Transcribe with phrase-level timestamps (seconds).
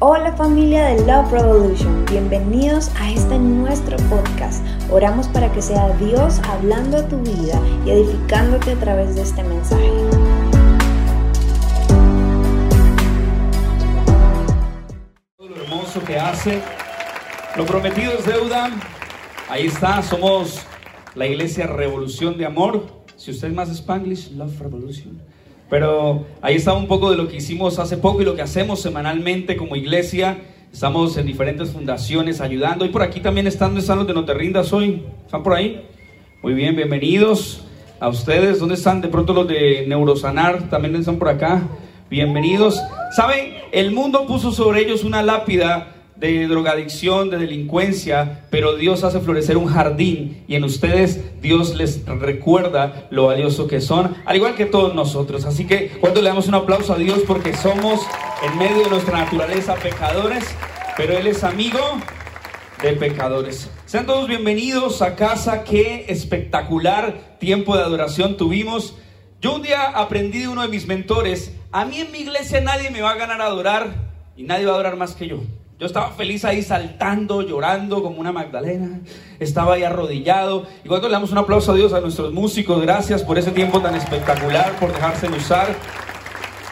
[0.00, 4.64] Hola familia de Love Revolution, bienvenidos a este nuestro podcast.
[4.92, 9.42] Oramos para que sea Dios hablando a tu vida y edificándote a través de este
[9.42, 9.90] mensaje.
[15.36, 16.62] Lo hermoso que hace,
[17.56, 18.70] lo prometido es deuda.
[19.48, 20.64] Ahí está, somos
[21.16, 22.86] la iglesia Revolución de Amor.
[23.16, 25.20] Si usted es más Spanglish, Love Revolution.
[25.70, 28.80] Pero ahí está un poco de lo que hicimos hace poco y lo que hacemos
[28.80, 30.38] semanalmente como iglesia.
[30.72, 32.84] Estamos en diferentes fundaciones ayudando.
[32.84, 35.02] Y por aquí también están, ¿dónde están los de No Te Rindas hoy?
[35.24, 35.86] ¿Están por ahí?
[36.42, 37.64] Muy bien, bienvenidos
[38.00, 38.60] a ustedes.
[38.60, 40.70] ¿Dónde están de pronto los de Neurosanar?
[40.70, 41.62] También están por acá.
[42.08, 42.80] Bienvenidos.
[43.14, 43.54] ¿Saben?
[43.72, 49.56] El mundo puso sobre ellos una lápida de drogadicción, de delincuencia, pero Dios hace florecer
[49.56, 54.66] un jardín y en ustedes Dios les recuerda lo valioso que son, al igual que
[54.66, 55.44] todos nosotros.
[55.44, 58.00] Así que cuando le damos un aplauso a Dios porque somos
[58.42, 60.44] en medio de nuestra naturaleza pecadores,
[60.96, 61.78] pero Él es amigo
[62.82, 63.70] de pecadores.
[63.86, 68.96] Sean todos bienvenidos a casa, qué espectacular tiempo de adoración tuvimos.
[69.40, 72.90] Yo un día aprendí de uno de mis mentores, a mí en mi iglesia nadie
[72.90, 75.42] me va a ganar a adorar y nadie va a adorar más que yo.
[75.78, 78.98] Yo estaba feliz ahí saltando, llorando como una Magdalena.
[79.38, 80.66] Estaba ahí arrodillado.
[80.84, 83.80] Y cuando le damos un aplauso a Dios, a nuestros músicos, gracias por ese tiempo
[83.80, 85.68] tan espectacular, por dejarse usar.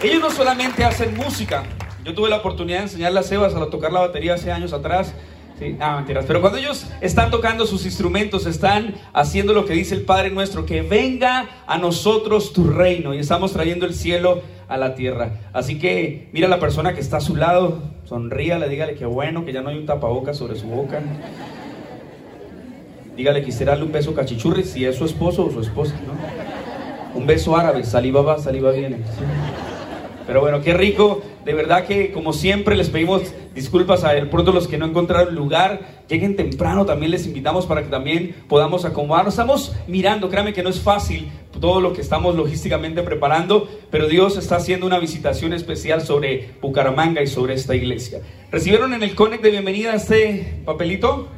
[0.03, 1.62] Ellos no solamente hacen música.
[2.05, 5.15] Yo tuve la oportunidad de enseñarle a Sebas a tocar la batería hace años atrás.
[5.57, 6.25] Sí, ah, mentiras.
[6.27, 10.67] Pero cuando ellos están tocando sus instrumentos, están haciendo lo que dice el Padre nuestro,
[10.67, 13.15] que venga a nosotros tu reino.
[13.15, 15.31] Y estamos trayendo el cielo a la tierra.
[15.53, 19.45] Así que mira a la persona que está a su lado, sonríale, dígale que bueno,
[19.45, 21.03] que ya no hay un tapabocas sobre su boca.
[23.17, 27.19] Dígale, quisiera darle un beso cachichurri si es su esposo o su esposa, ¿no?
[27.19, 28.99] Un beso árabe, saliva va, saliva viene.
[30.27, 31.22] Pero bueno, qué rico.
[31.44, 33.22] De verdad que como siempre les pedimos
[33.55, 36.05] disculpas a pronto los que no encontraron lugar.
[36.08, 39.34] Lleguen temprano, también les invitamos para que también podamos acomodarnos.
[39.34, 41.28] Estamos mirando, créanme que no es fácil
[41.60, 47.22] todo lo que estamos logísticamente preparando, pero Dios está haciendo una visitación especial sobre Bucaramanga
[47.22, 48.20] y sobre esta iglesia.
[48.50, 51.28] ¿Recibieron en el Connect de bienvenida este papelito?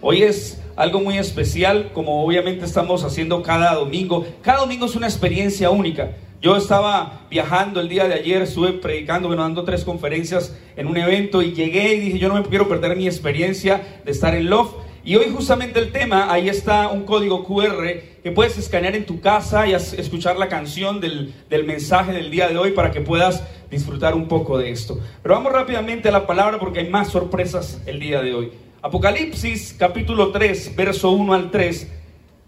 [0.00, 4.26] Hoy es algo muy especial, como obviamente estamos haciendo cada domingo.
[4.42, 6.12] Cada domingo es una experiencia única.
[6.42, 10.98] Yo estaba viajando el día de ayer, estuve predicando, bueno, dando tres conferencias en un
[10.98, 14.50] evento y llegué y dije, yo no me quiero perder mi experiencia de estar en
[14.50, 14.74] Love.
[15.02, 17.86] Y hoy justamente el tema, ahí está un código QR
[18.22, 22.48] que puedes escanear en tu casa y escuchar la canción del, del, mensaje del día
[22.48, 24.98] de hoy para que puedas disfrutar un poco de esto.
[25.22, 28.52] Pero vamos rápidamente a la palabra porque hay más sorpresas el día de hoy.
[28.86, 31.88] Apocalipsis capítulo 3, verso 1 al 3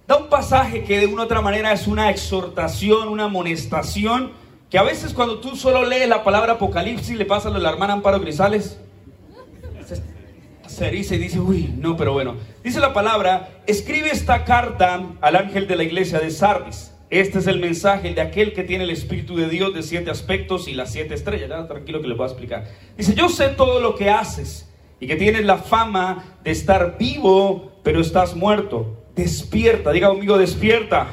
[0.07, 4.31] da un pasaje que de una u otra manera es una exhortación, una amonestación,
[4.71, 7.95] que a veces cuando tú solo lees la palabra Apocalipsis le pasa a la hermana
[7.95, 8.79] Amparo Grisales,
[10.69, 12.37] se dice y dice, uy, no, pero bueno.
[12.63, 16.95] Dice la palabra, escribe esta carta al ángel de la iglesia de Sardis.
[17.11, 20.69] Este es el mensaje de aquel que tiene el Espíritu de Dios de siete aspectos
[20.69, 21.67] y las siete estrellas.
[21.67, 22.65] Tranquilo que le voy a explicar.
[22.97, 24.68] Dice, yo sé todo lo que haces
[25.01, 28.97] y que tienes la fama de estar vivo, pero estás muerto.
[29.15, 31.09] Despierta, diga conmigo, despierta.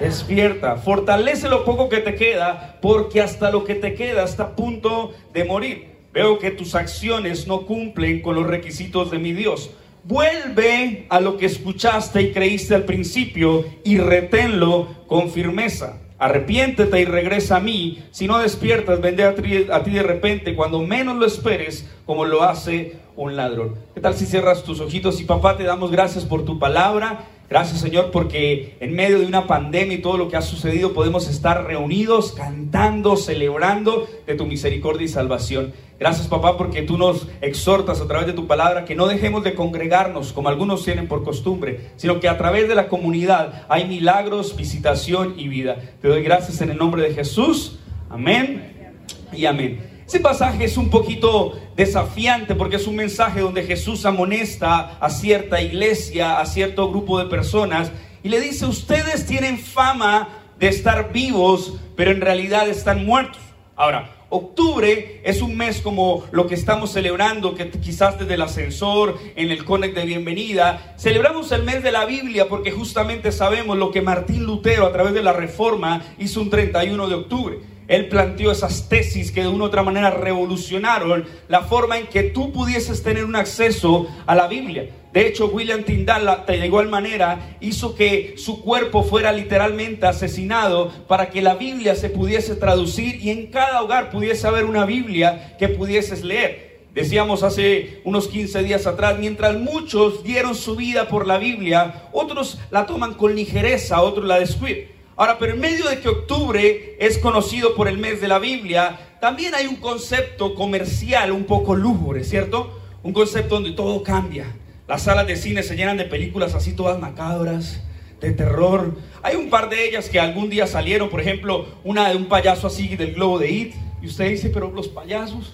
[0.00, 0.76] despierta.
[0.76, 5.12] Fortalece lo poco que te queda, porque hasta lo que te queda está a punto
[5.32, 5.90] de morir.
[6.12, 9.70] Veo que tus acciones no cumplen con los requisitos de mi Dios.
[10.02, 15.98] Vuelve a lo que escuchaste y creíste al principio y reténlo con firmeza.
[16.20, 18.04] Arrepiéntete y regresa a mí.
[18.10, 22.98] Si no despiertas, vendré a ti, de repente, cuando menos lo esperes, como lo hace
[23.16, 23.76] un ladrón.
[23.94, 27.24] ¿Qué tal si cierras tus ojitos y papá te damos gracias por tu palabra?
[27.50, 31.28] Gracias Señor porque en medio de una pandemia y todo lo que ha sucedido podemos
[31.28, 35.72] estar reunidos, cantando, celebrando de tu misericordia y salvación.
[35.98, 39.54] Gracias papá porque tú nos exhortas a través de tu palabra que no dejemos de
[39.54, 44.54] congregarnos como algunos tienen por costumbre, sino que a través de la comunidad hay milagros,
[44.54, 45.76] visitación y vida.
[46.00, 47.80] Te doy gracias en el nombre de Jesús.
[48.08, 48.94] Amén
[49.32, 49.89] y amén.
[50.10, 55.62] Ese pasaje es un poquito desafiante porque es un mensaje donde Jesús amonesta a cierta
[55.62, 57.92] iglesia, a cierto grupo de personas
[58.24, 63.40] y le dice, ustedes tienen fama de estar vivos, pero en realidad están muertos.
[63.76, 69.16] Ahora, octubre es un mes como lo que estamos celebrando, que quizás desde el ascensor,
[69.36, 73.92] en el Connect de bienvenida, celebramos el mes de la Biblia porque justamente sabemos lo
[73.92, 77.69] que Martín Lutero a través de la Reforma hizo un 31 de octubre.
[77.90, 82.22] Él planteó esas tesis que de una u otra manera revolucionaron la forma en que
[82.22, 84.88] tú pudieses tener un acceso a la Biblia.
[85.12, 91.30] De hecho, William Tyndall de igual manera hizo que su cuerpo fuera literalmente asesinado para
[91.30, 95.66] que la Biblia se pudiese traducir y en cada hogar pudiese haber una Biblia que
[95.66, 96.84] pudieses leer.
[96.94, 102.60] Decíamos hace unos 15 días atrás, mientras muchos dieron su vida por la Biblia, otros
[102.70, 104.99] la toman con ligereza, otros la descuidan.
[105.20, 108.98] Ahora, pero en medio de que octubre es conocido por el mes de la Biblia,
[109.20, 112.80] también hay un concepto comercial un poco lúgubre, ¿cierto?
[113.02, 114.46] Un concepto donde todo cambia.
[114.88, 117.82] Las salas de cine se llenan de películas así todas macabras,
[118.18, 118.96] de terror.
[119.22, 122.68] Hay un par de ellas que algún día salieron, por ejemplo, una de un payaso
[122.68, 123.74] así del globo de It.
[124.00, 125.52] Y usted dice, pero los payasos,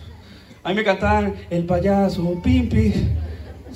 [0.62, 2.92] a mí me cantaban el payaso, Pimpi.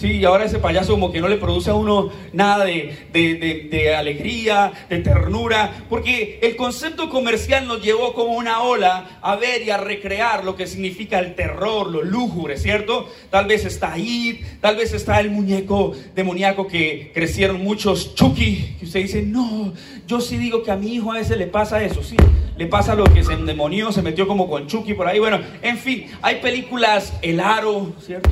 [0.00, 4.73] Sí, y ahora ese payaso como que no le produce a uno nada de, alegría,
[4.88, 9.76] de ternura, porque el concepto comercial nos llevó como una ola a ver y a
[9.76, 13.11] recrear lo que significa el terror, lo lúgubre, ¿cierto?
[13.29, 18.87] Tal vez está ahí, tal vez está el muñeco demoníaco que crecieron muchos, Chucky, que
[18.87, 19.75] usted dice, no,
[20.06, 22.17] yo sí digo que a mi hijo a veces le pasa eso, sí,
[22.56, 25.19] le pasa lo que se endemonió, se metió como con Chucky por ahí.
[25.19, 28.31] Bueno, en fin, hay películas, El Aro, ¿cierto?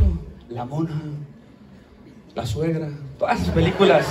[0.49, 0.99] La Mona,
[2.39, 2.89] La Suegra,
[3.19, 4.07] todas esas películas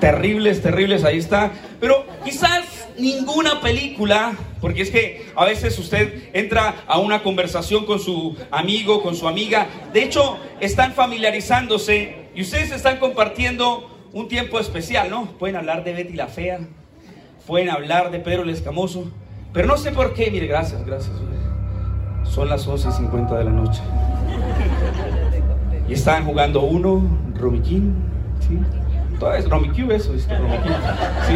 [0.00, 1.52] terribles, terribles, ahí está.
[1.78, 4.32] Pero quizás ninguna película,
[4.62, 9.28] porque es que a veces usted entra a una conversación con su amigo, con su
[9.28, 15.26] amiga, de hecho están familiarizándose y ustedes están compartiendo un tiempo especial, ¿no?
[15.32, 16.60] Pueden hablar de Betty la Fea,
[17.46, 19.10] pueden hablar de Pedro el Escamoso,
[19.52, 21.14] pero no sé por qué, mire, gracias, gracias.
[22.24, 23.82] Son las 11.50 de la noche.
[25.88, 27.02] Y estaban jugando uno,
[27.34, 27.96] Romiquín,
[28.46, 28.58] ¿sí?
[29.18, 30.72] Todo es Romiquín eso, es que Romiquín,
[31.26, 31.34] ¿sí?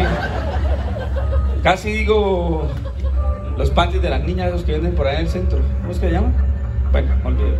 [1.63, 2.69] Casi digo
[3.57, 5.59] los panties de las niñas esos que venden por ahí en el centro.
[5.81, 6.33] ¿Cómo es que se llaman?
[6.91, 7.57] Bueno, olvidé.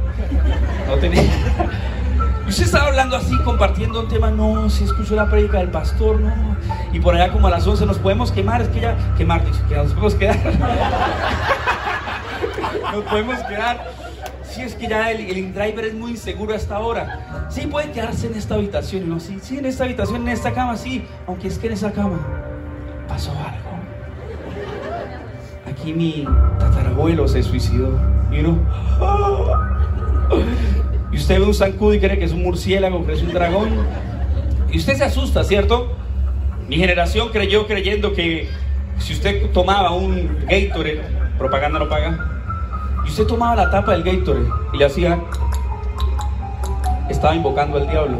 [0.88, 1.24] No tenía.
[2.48, 6.58] Usted estaba hablando así, compartiendo un tema, no, si escuchó la prédica del pastor, no.
[6.92, 9.62] Y por allá como a las 11 nos podemos quemar, es que ya, quemar, dice,
[9.70, 10.36] que nos podemos quedar.
[12.94, 13.88] nos podemos quedar.
[14.54, 17.48] Si es que ya el, el driver es muy inseguro a esta hora.
[17.50, 19.20] Sí, puede quedarse en esta habitación, ¿no?
[19.20, 21.06] Sí, sí, en esta habitación, en esta cama, sí.
[21.26, 22.20] Aunque es que en esa cama
[23.08, 23.74] pasó algo.
[25.68, 26.28] Aquí mi
[26.60, 28.00] tatarabuelo se suicidó.
[28.32, 28.60] Y uno...
[31.12, 33.70] Y usted ve un zancudo y cree que es un murciélago, que es un dragón.
[34.72, 35.96] Y usted se asusta, ¿cierto?
[36.68, 38.50] Mi generación creyó creyendo que
[39.00, 41.02] si usted tomaba un Gatorade,
[41.40, 42.33] propaganda no paga,
[43.06, 45.20] y usted tomaba la tapa del Gatorade y le hacía,
[47.10, 48.18] estaba invocando al diablo.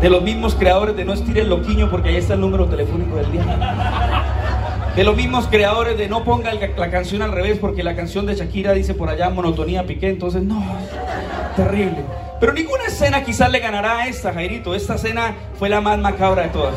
[0.00, 3.16] De los mismos creadores de No estire el loquiño porque ahí está el número telefónico
[3.16, 3.52] del diablo
[4.98, 8.34] de los mismos creadores de no ponga la canción al revés porque la canción de
[8.34, 10.60] Shakira dice por allá monotonía piqué, entonces no,
[11.54, 11.98] terrible.
[12.40, 14.74] Pero ninguna escena quizás le ganará a esta, Jairito.
[14.74, 16.74] Esta escena fue la más macabra de todas.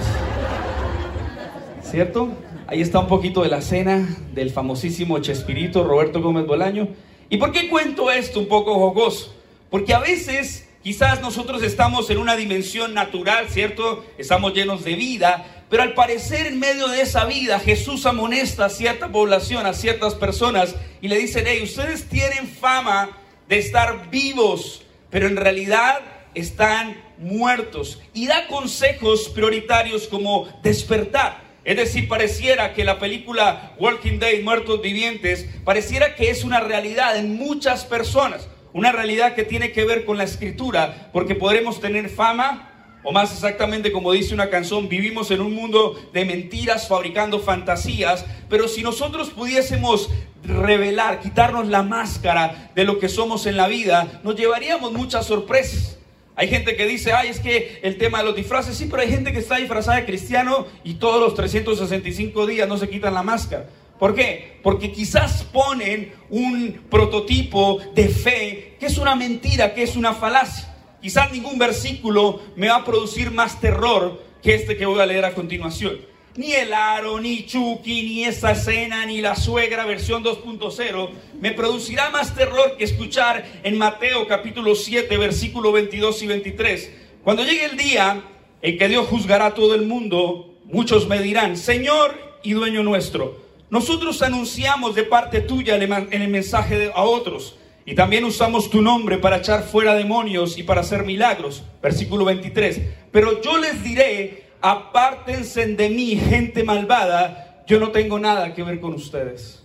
[1.81, 2.29] ¿Cierto?
[2.71, 6.87] Ahí está un poquito de la cena del famosísimo Chespirito Roberto Gómez Bolaño.
[7.29, 9.35] ¿Y por qué cuento esto un poco jogoso?
[9.69, 14.05] Porque a veces quizás nosotros estamos en una dimensión natural, ¿cierto?
[14.17, 18.69] Estamos llenos de vida, pero al parecer en medio de esa vida Jesús amonesta a
[18.69, 23.17] cierta población, a ciertas personas y le dicen, hey, ustedes tienen fama
[23.49, 25.99] de estar vivos, pero en realidad
[26.35, 28.01] están muertos.
[28.13, 31.40] Y da consejos prioritarios como despertar.
[31.63, 37.17] Es decir, pareciera que la película Walking Dead, Muertos Vivientes, pareciera que es una realidad
[37.17, 38.49] en muchas personas.
[38.73, 43.33] Una realidad que tiene que ver con la escritura, porque podremos tener fama, o más
[43.33, 48.81] exactamente como dice una canción, vivimos en un mundo de mentiras fabricando fantasías, pero si
[48.81, 50.09] nosotros pudiésemos
[50.43, 56.00] revelar, quitarnos la máscara de lo que somos en la vida, nos llevaríamos muchas sorpresas.
[56.35, 59.09] Hay gente que dice, ay, es que el tema de los disfraces, sí, pero hay
[59.09, 63.23] gente que está disfrazada de cristiano y todos los 365 días no se quitan la
[63.23, 63.67] máscara.
[63.99, 64.59] ¿Por qué?
[64.63, 70.73] Porque quizás ponen un prototipo de fe que es una mentira, que es una falacia.
[71.01, 75.25] Quizás ningún versículo me va a producir más terror que este que voy a leer
[75.25, 75.99] a continuación.
[76.37, 81.09] Ni el aro, ni Chucky, ni esa escena, ni la suegra versión 2.0
[81.41, 86.91] me producirá más terror que escuchar en Mateo capítulo 7, versículo 22 y 23.
[87.25, 88.23] Cuando llegue el día
[88.61, 93.41] en que Dios juzgará a todo el mundo, muchos me dirán, Señor y dueño nuestro,
[93.69, 99.17] nosotros anunciamos de parte tuya en el mensaje a otros y también usamos tu nombre
[99.17, 101.63] para echar fuera demonios y para hacer milagros.
[101.81, 102.81] Versículo 23.
[103.11, 108.79] Pero yo les diré, apártense de mí, gente malvada, yo no tengo nada que ver
[108.79, 109.63] con ustedes.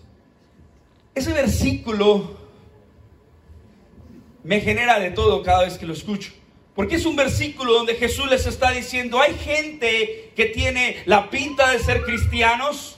[1.14, 2.36] Ese versículo
[4.44, 6.32] me genera de todo cada vez que lo escucho.
[6.74, 11.70] Porque es un versículo donde Jesús les está diciendo, hay gente que tiene la pinta
[11.72, 12.92] de ser cristianos,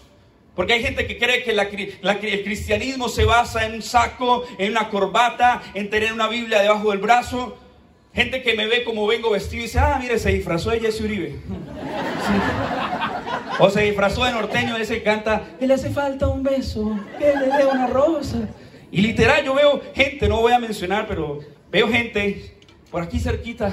[0.57, 4.89] Porque hay gente que cree que el cristianismo se basa en un saco, en una
[4.91, 7.57] corbata, en tener una Biblia debajo del brazo.
[8.19, 11.03] Gente que me ve como vengo vestido y dice, ah, mire, se disfrazó de Jesse
[11.03, 11.37] Uribe.
[13.61, 17.47] O se disfrazó de norteño ese canta, que le hace falta un beso, que le
[17.47, 18.49] dé una rosa.
[18.91, 22.55] Y literal, yo veo gente, no voy a mencionar, pero veo gente
[22.91, 23.73] por aquí cerquita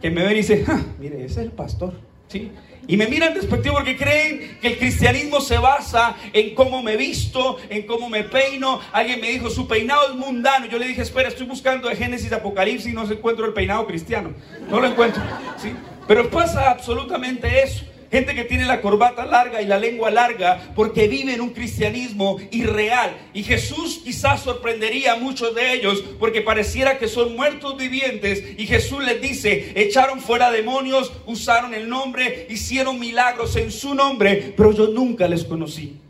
[0.00, 1.94] que me ven y dice, ah, mire, ese es el pastor.
[2.28, 2.52] ¿Sí?
[2.88, 7.58] Y me miran despectivo porque creen que el cristianismo se basa en cómo me visto,
[7.68, 8.80] en cómo me peino.
[8.92, 10.66] Alguien me dijo, su peinado es mundano.
[10.66, 14.34] Yo le dije, espera, estoy buscando de Génesis, Apocalipsis y no encuentro el peinado cristiano.
[14.70, 15.22] No lo encuentro.
[15.60, 15.72] ¿sí?
[16.06, 17.84] Pero pasa absolutamente eso.
[18.10, 22.38] Gente que tiene la corbata larga y la lengua larga porque vive en un cristianismo
[22.50, 23.16] irreal.
[23.34, 28.42] Y Jesús quizás sorprendería a muchos de ellos porque pareciera que son muertos vivientes.
[28.58, 34.54] Y Jesús les dice, echaron fuera demonios, usaron el nombre, hicieron milagros en su nombre,
[34.56, 36.00] pero yo nunca les conocí.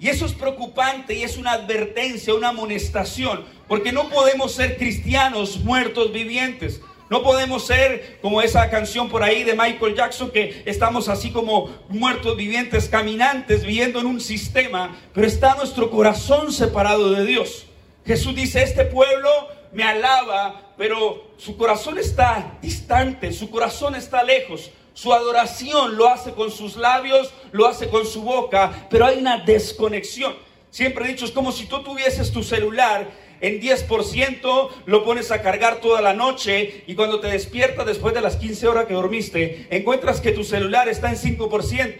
[0.00, 5.60] Y eso es preocupante y es una advertencia, una amonestación, porque no podemos ser cristianos
[5.64, 6.80] muertos vivientes.
[7.10, 11.68] No podemos ser como esa canción por ahí de Michael Jackson que estamos así como
[11.88, 17.66] muertos vivientes, caminantes, viviendo en un sistema, pero está nuestro corazón separado de Dios.
[18.06, 19.30] Jesús dice, este pueblo
[19.72, 24.70] me alaba, pero su corazón está distante, su corazón está lejos.
[24.94, 29.38] Su adoración lo hace con sus labios, lo hace con su boca, pero hay una
[29.38, 30.36] desconexión.
[30.70, 33.08] Siempre he dicho, es como si tú tuvieses tu celular
[33.40, 38.20] en 10%, lo pones a cargar toda la noche y cuando te despiertas después de
[38.20, 41.94] las 15 horas que dormiste, encuentras que tu celular está en 5%.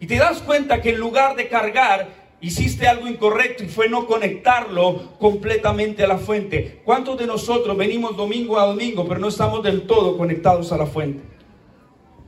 [0.00, 2.08] Y te das cuenta que en lugar de cargar,
[2.40, 6.80] hiciste algo incorrecto y fue no conectarlo completamente a la fuente.
[6.84, 10.86] ¿Cuántos de nosotros venimos domingo a domingo, pero no estamos del todo conectados a la
[10.86, 11.22] fuente?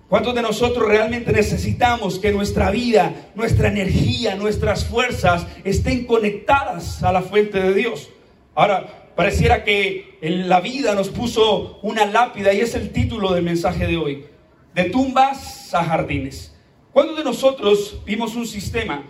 [0.08, 7.12] ¿Cuántos de nosotros realmente necesitamos que nuestra vida, nuestra energía, nuestras fuerzas estén conectadas a
[7.12, 8.10] la fuente de Dios?
[8.54, 13.44] Ahora, pareciera que en la vida nos puso una lápida y es el título del
[13.44, 14.26] mensaje de hoy.
[14.74, 16.54] De tumbas a jardines.
[16.92, 19.04] ¿Cuántos de nosotros vimos un sistema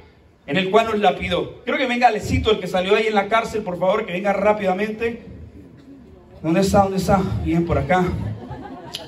[0.47, 1.63] en el cual nos lapidó?
[1.65, 4.33] Creo que venga Alecito, el que salió ahí en la cárcel, por favor, que venga
[4.33, 5.23] rápidamente.
[6.41, 6.83] ¿Dónde está?
[6.83, 7.21] ¿Dónde está?
[7.45, 8.05] Bien, por acá.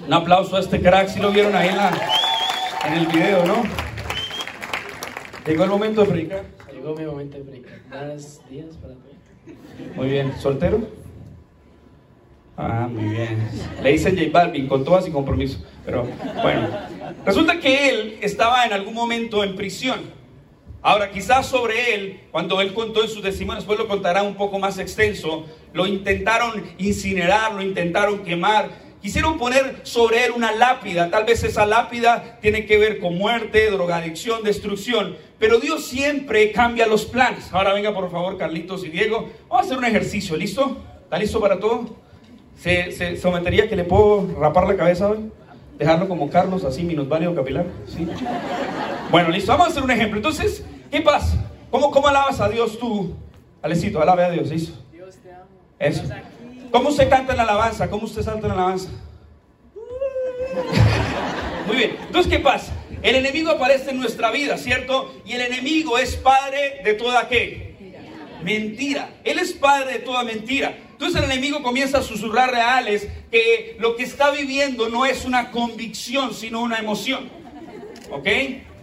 [0.06, 1.92] Un aplauso a este crack, si lo vieron ahí en, la,
[2.86, 3.62] en el video, ¿no?
[5.46, 6.44] Llegó el momento de predicar.
[6.72, 7.80] Llegó mi momento de predicar.
[7.88, 9.13] Buenos días para todos.
[9.94, 10.32] Muy bien.
[10.40, 10.80] ¿Soltero?
[12.56, 13.48] Ah, muy bien.
[13.82, 15.58] Le dicen J Balvin con todo sin compromiso.
[15.84, 16.06] Pero
[16.42, 16.68] bueno,
[17.24, 20.00] resulta que él estaba en algún momento en prisión.
[20.80, 24.58] Ahora, quizás sobre él, cuando él contó en sus testimonios, después lo contará un poco
[24.58, 28.68] más extenso, lo intentaron incinerar, lo intentaron quemar,
[29.04, 31.10] quisieron poner sobre él una lápida.
[31.10, 35.18] Tal vez esa lápida tiene que ver con muerte, drogadicción, destrucción.
[35.38, 37.52] Pero Dios siempre cambia los planes.
[37.52, 39.28] Ahora venga por favor Carlitos y Diego.
[39.50, 40.78] Vamos a hacer un ejercicio, ¿listo?
[41.02, 41.96] ¿Está listo para todo?
[42.56, 45.30] ¿Se, sometería que le puedo rapar la cabeza hoy?
[45.76, 47.66] Dejarlo como Carlos, así, minusválido capilar.
[47.86, 48.08] ¿Sí?
[49.10, 49.52] Bueno, listo.
[49.52, 50.16] Vamos a hacer un ejemplo.
[50.16, 51.44] Entonces, ¿qué pasa?
[51.70, 53.14] ¿Cómo, cómo alabas a Dios tú?
[53.60, 54.72] Alecito, alabe a Dios, ¿listo?
[54.90, 55.44] Dios te amo.
[55.78, 56.04] Eso.
[56.74, 57.88] ¿Cómo usted canta la alabanza?
[57.88, 58.88] ¿Cómo usted salta la alabanza?
[61.68, 61.96] Muy bien.
[62.04, 62.72] Entonces, ¿qué pasa?
[63.00, 65.14] El enemigo aparece en nuestra vida, ¿cierto?
[65.24, 67.76] Y el enemigo es padre de toda qué?
[68.42, 69.08] Mentira.
[69.22, 70.76] Él es padre de toda mentira.
[70.90, 75.52] Entonces el enemigo comienza a susurrar reales que lo que está viviendo no es una
[75.52, 77.30] convicción, sino una emoción.
[78.10, 78.26] ¿Ok?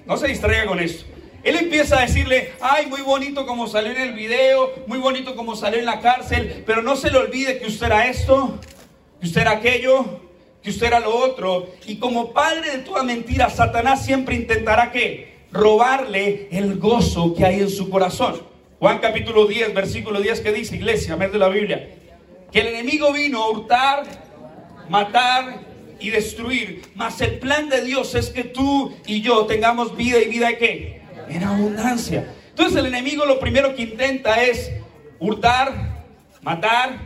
[0.05, 1.05] No se distraiga con eso.
[1.43, 5.55] Él empieza a decirle, ay, muy bonito como salió en el video, muy bonito como
[5.55, 8.59] salió en la cárcel, pero no se le olvide que usted era esto,
[9.19, 10.21] que usted era aquello,
[10.61, 11.69] que usted era lo otro.
[11.87, 17.59] Y como padre de toda mentira, Satanás siempre intentará que robarle el gozo que hay
[17.59, 18.41] en su corazón.
[18.79, 21.89] Juan capítulo 10, versículo 10 que dice, iglesia, ver de la Biblia,
[22.51, 24.03] que el enemigo vino a hurtar,
[24.89, 25.61] matar
[25.99, 26.83] y destruir.
[26.95, 30.57] Mas el plan de Dios es que tú y yo tengamos vida y vida de
[30.57, 31.00] qué?
[31.31, 32.27] En abundancia.
[32.49, 34.69] Entonces el enemigo lo primero que intenta es
[35.17, 36.03] hurtar,
[36.41, 36.97] matar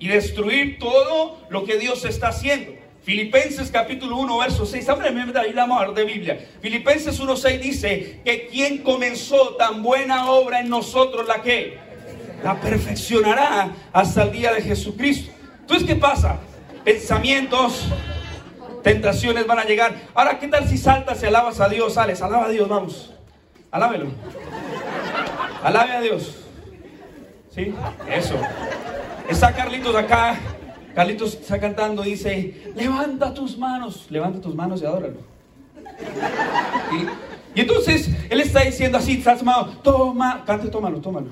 [0.00, 2.72] y destruir todo lo que Dios está haciendo.
[3.04, 4.88] Filipenses capítulo 1, verso 6.
[4.88, 6.44] Ábreme ahí la mano de Biblia.
[6.60, 11.78] Filipenses 1, 6 dice que quien comenzó tan buena obra en nosotros, la que
[12.42, 15.30] la perfeccionará hasta el día de Jesucristo.
[15.60, 16.40] Entonces, ¿qué pasa?
[16.82, 17.86] Pensamientos,
[18.82, 19.94] tentaciones van a llegar.
[20.14, 21.94] Ahora, ¿qué tal si saltas y alabas a Dios?
[21.94, 23.12] Sales, alaba a Dios, vamos.
[23.70, 24.06] Alábelo.
[25.62, 26.36] Alabe a Dios.
[27.54, 27.74] ¿Sí?
[28.10, 28.34] Eso.
[29.28, 30.38] Está Carlitos acá
[30.98, 35.18] Carlitos está cantando, dice, levanta tus manos, levanta tus manos y adóralo.
[37.54, 41.28] Y, entonces él está diciendo así, transformado, toma, cante, tómalo, tómalo.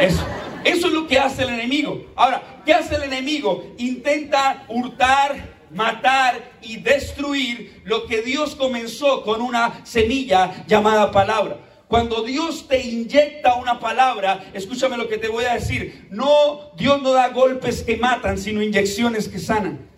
[0.00, 0.24] Eso.
[0.64, 2.06] Eso es lo que hace el enemigo.
[2.16, 3.66] Ahora, ¿qué hace el enemigo?
[3.76, 5.36] Intenta hurtar,
[5.70, 11.58] matar y destruir lo que Dios comenzó con una semilla llamada palabra.
[11.88, 16.06] Cuando Dios te inyecta una palabra, escúchame lo que te voy a decir.
[16.10, 19.88] No, Dios no da golpes que matan, sino inyecciones que sanan.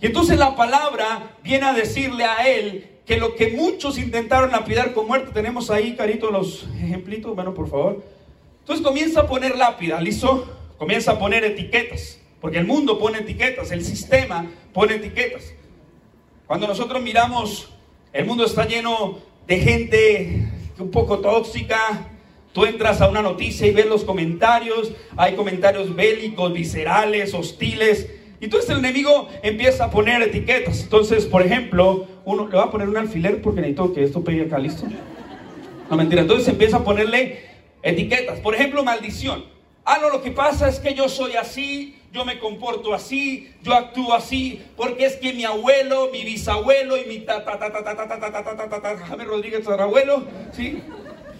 [0.00, 4.94] Y entonces la palabra viene a decirle a él que lo que muchos intentaron lapidar
[4.94, 8.04] con muerte, tenemos ahí, Carito, los ejemplitos, bueno, por favor.
[8.60, 10.46] Entonces comienza a poner lápida, ¿listo?
[10.76, 15.52] Comienza a poner etiquetas, porque el mundo pone etiquetas, el sistema pone etiquetas.
[16.46, 17.68] Cuando nosotros miramos,
[18.12, 22.08] el mundo está lleno de gente un poco tóxica.
[22.52, 28.08] Tú entras a una noticia y ves los comentarios, hay comentarios bélicos, viscerales, hostiles.
[28.40, 30.82] Y entonces el enemigo empieza a poner etiquetas.
[30.82, 34.42] Entonces, por ejemplo, uno le va a poner un alfiler porque necesito que esto pegue
[34.42, 34.84] acá, ¿listo?
[35.90, 36.22] No mentira.
[36.22, 37.40] Entonces empieza a ponerle
[37.82, 38.40] etiquetas.
[38.40, 39.57] Por ejemplo, maldición.
[39.90, 43.72] Ah, no, lo que pasa es que yo soy así, yo me comporto así, yo
[43.72, 47.42] actúo así, porque es que mi abuelo, mi bisabuelo y mi ta
[49.06, 50.82] Jaime Rodríguez abuelo, ¿sí?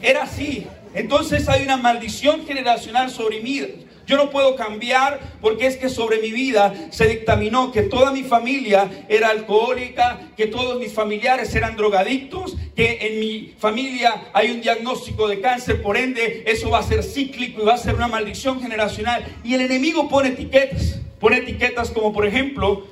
[0.01, 0.67] Era así.
[0.95, 3.61] Entonces hay una maldición generacional sobre mí.
[4.09, 8.23] Yo no puedo cambiar porque es que sobre mi vida se dictaminó que toda mi
[8.23, 14.63] familia era alcohólica, que todos mis familiares eran drogadictos, que en mi familia hay un
[14.63, 18.09] diagnóstico de cáncer, por ende eso va a ser cíclico y va a ser una
[18.09, 19.27] maldición generacional.
[19.45, 22.87] Y el enemigo pone etiquetas, pone etiquetas como por ejemplo,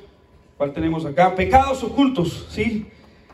[0.58, 1.34] ¿cuál tenemos acá?
[1.34, 2.84] Pecados ocultos, ¿sí?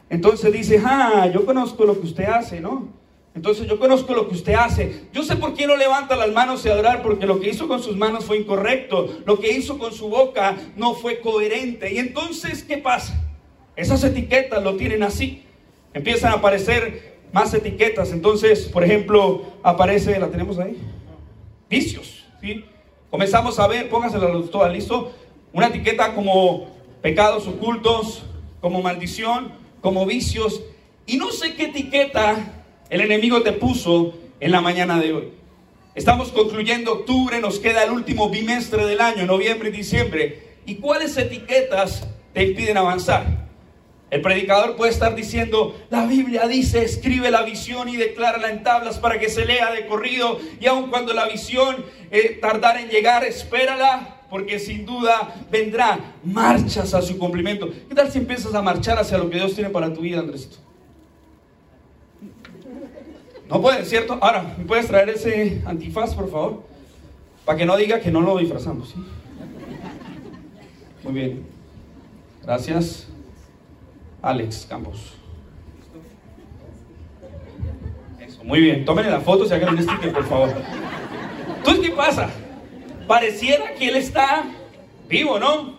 [0.08, 3.01] Entonces dice, ah, yo conozco lo que usted hace, ¿no?
[3.34, 5.06] Entonces yo conozco lo que usted hace.
[5.12, 7.82] Yo sé por qué no levanta las manos y adorar, porque lo que hizo con
[7.82, 9.08] sus manos fue incorrecto.
[9.24, 11.92] Lo que hizo con su boca no fue coherente.
[11.92, 13.18] Y entonces, ¿qué pasa?
[13.74, 15.44] Esas etiquetas lo tienen así.
[15.94, 18.12] Empiezan a aparecer más etiquetas.
[18.12, 20.76] Entonces, por ejemplo, aparece, ¿la tenemos ahí?
[21.70, 22.26] Vicios.
[22.40, 22.64] ¿sí?
[23.10, 25.12] Comenzamos a ver, póngasela toda, ¿listo?
[25.54, 26.66] Una etiqueta como
[27.00, 28.24] pecados ocultos,
[28.60, 30.62] como maldición, como vicios.
[31.06, 32.61] Y no sé qué etiqueta
[32.92, 35.28] el enemigo te puso en la mañana de hoy.
[35.94, 40.58] Estamos concluyendo octubre, nos queda el último bimestre del año, noviembre y diciembre.
[40.66, 43.48] ¿Y cuáles etiquetas te impiden avanzar?
[44.10, 48.98] El predicador puede estar diciendo, la Biblia dice, escribe la visión y declárala en tablas
[48.98, 50.38] para que se lea de corrido.
[50.60, 55.98] Y aun cuando la visión eh, tardara en llegar, espérala, porque sin duda vendrá.
[56.24, 57.70] Marchas a su cumplimiento.
[57.88, 60.58] ¿Qué tal si empiezas a marchar hacia lo que Dios tiene para tu vida, Andresito?
[63.52, 64.16] No puede, ¿cierto?
[64.22, 66.62] Ahora, ¿me puedes traer ese antifaz, por favor?
[67.44, 68.94] Para que no diga que no lo disfrazamos, ¿sí?
[71.04, 71.46] Muy bien.
[72.42, 73.08] Gracias.
[74.22, 75.12] Alex Campos.
[78.26, 78.86] Eso, muy bien.
[78.86, 80.54] Tomen la foto y hagan un sticker, por favor.
[81.58, 82.30] Entonces, ¿qué pasa?
[83.06, 84.44] Pareciera que él está
[85.10, 85.74] vivo, ¿no?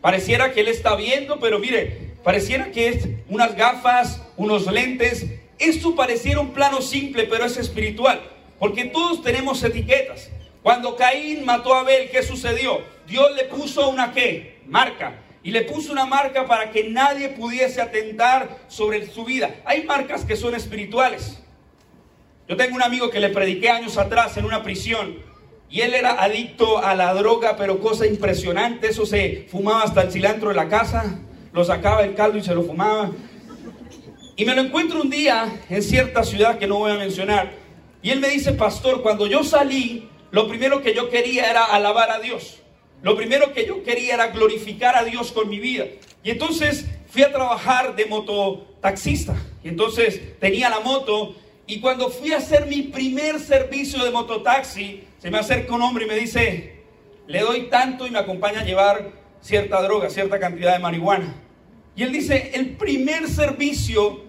[0.00, 5.26] Pareciera que él está viendo, pero mire, pareciera que es unas gafas, unos lentes,
[5.64, 8.20] esto pareciera un plano simple, pero es espiritual,
[8.58, 10.30] porque todos tenemos etiquetas.
[10.62, 12.80] Cuando Caín mató a Abel, ¿qué sucedió?
[13.06, 14.60] Dios le puso una qué?
[14.66, 15.20] Marca.
[15.42, 19.56] Y le puso una marca para que nadie pudiese atentar sobre su vida.
[19.64, 21.42] Hay marcas que son espirituales.
[22.48, 25.16] Yo tengo un amigo que le prediqué años atrás en una prisión
[25.72, 30.12] y él era adicto a la droga, pero cosa impresionante, eso se fumaba hasta el
[30.12, 31.18] cilantro de la casa,
[31.52, 33.10] lo sacaba el caldo y se lo fumaba.
[34.34, 37.52] Y me lo encuentro un día en cierta ciudad que no voy a mencionar.
[38.02, 42.10] Y él me dice, pastor, cuando yo salí, lo primero que yo quería era alabar
[42.10, 42.60] a Dios.
[43.02, 45.84] Lo primero que yo quería era glorificar a Dios con mi vida.
[46.24, 49.36] Y entonces fui a trabajar de mototaxista.
[49.62, 51.34] Y entonces tenía la moto.
[51.66, 56.06] Y cuando fui a hacer mi primer servicio de mototaxi, se me acerca un hombre
[56.06, 56.82] y me dice,
[57.26, 61.34] le doy tanto y me acompaña a llevar cierta droga, cierta cantidad de marihuana.
[61.94, 64.22] Y él dice, el primer servicio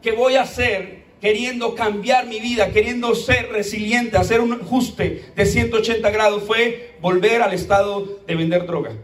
[0.00, 5.46] que voy a hacer queriendo cambiar mi vida, queriendo ser resiliente, hacer un ajuste de
[5.46, 8.96] 180 grados, fue volver al estado de vender droga.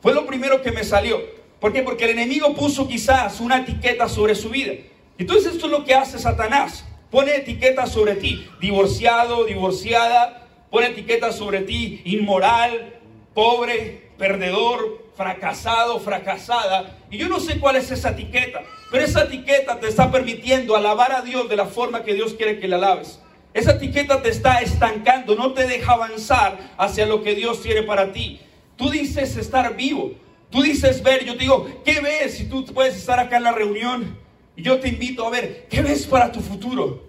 [0.00, 1.20] Fue lo primero que me salió.
[1.60, 1.82] ¿Por qué?
[1.82, 4.72] Porque el enemigo puso quizás una etiqueta sobre su vida.
[5.18, 6.84] Entonces esto es lo que hace Satanás.
[7.12, 12.98] Pone etiquetas sobre ti, divorciado, divorciada, pone etiquetas sobre ti, inmoral,
[13.34, 16.98] pobre, perdedor, fracasado, fracasada.
[17.10, 21.12] Y yo no sé cuál es esa etiqueta, pero esa etiqueta te está permitiendo alabar
[21.12, 23.20] a Dios de la forma que Dios quiere que le alabes.
[23.54, 28.12] Esa etiqueta te está estancando, no te deja avanzar hacia lo que Dios quiere para
[28.12, 28.40] ti.
[28.76, 30.12] Tú dices estar vivo,
[30.50, 33.52] tú dices ver, yo te digo, ¿qué ves si tú puedes estar acá en la
[33.52, 34.18] reunión?
[34.56, 37.04] Y yo te invito a ver, ¿qué ves para tu futuro?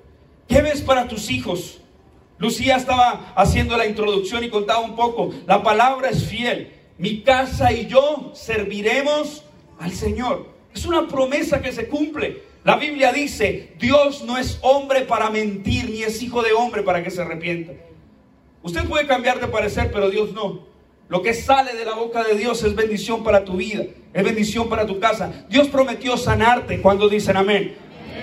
[0.47, 1.79] ¿Qué ves para tus hijos?
[2.37, 6.73] Lucía estaba haciendo la introducción y contaba un poco, la palabra es fiel.
[6.97, 9.43] Mi casa y yo serviremos
[9.79, 10.47] al Señor.
[10.73, 12.43] Es una promesa que se cumple.
[12.63, 17.03] La Biblia dice, Dios no es hombre para mentir, ni es hijo de hombre para
[17.03, 17.73] que se arrepienta.
[18.61, 20.65] Usted puede cambiar de parecer, pero Dios no.
[21.09, 24.69] Lo que sale de la boca de Dios es bendición para tu vida, es bendición
[24.69, 25.45] para tu casa.
[25.49, 27.75] Dios prometió sanarte cuando dicen amén.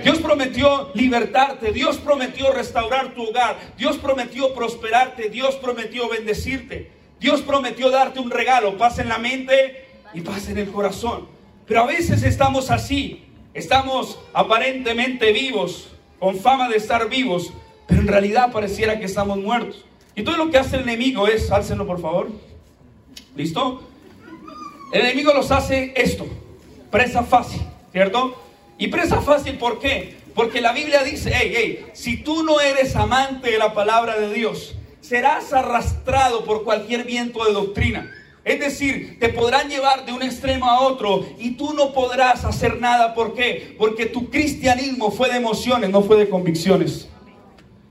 [0.03, 7.43] Dios prometió libertarte, Dios prometió restaurar tu hogar, Dios prometió prosperarte, Dios prometió bendecirte, Dios
[7.43, 11.29] prometió darte un regalo, paz en la mente y paz en el corazón.
[11.67, 17.53] Pero a veces estamos así, estamos aparentemente vivos, con fama de estar vivos,
[17.87, 19.85] pero en realidad pareciera que estamos muertos.
[20.17, 22.31] Y todo lo que hace el enemigo es, álcenlo por favor,
[23.37, 23.83] ¿listo?
[24.93, 26.27] El enemigo los hace esto,
[26.91, 28.35] presa fácil, ¿cierto?
[28.79, 30.17] Y presa fácil, ¿por qué?
[30.35, 34.33] Porque la Biblia dice, hey, hey, si tú no eres amante de la palabra de
[34.33, 34.75] Dios,
[35.11, 38.13] serás arrastrado por cualquier viento de doctrina.
[38.45, 42.81] Es decir, te podrán llevar de un extremo a otro y tú no podrás hacer
[42.81, 43.13] nada.
[43.13, 43.75] ¿Por qué?
[43.77, 47.09] Porque tu cristianismo fue de emociones, no fue de convicciones.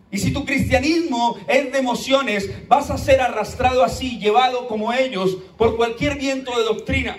[0.10, 5.40] Y si tu cristianismo es de emociones, vas a ser arrastrado así, llevado como ellos,
[5.58, 7.18] por cualquier viento de doctrina.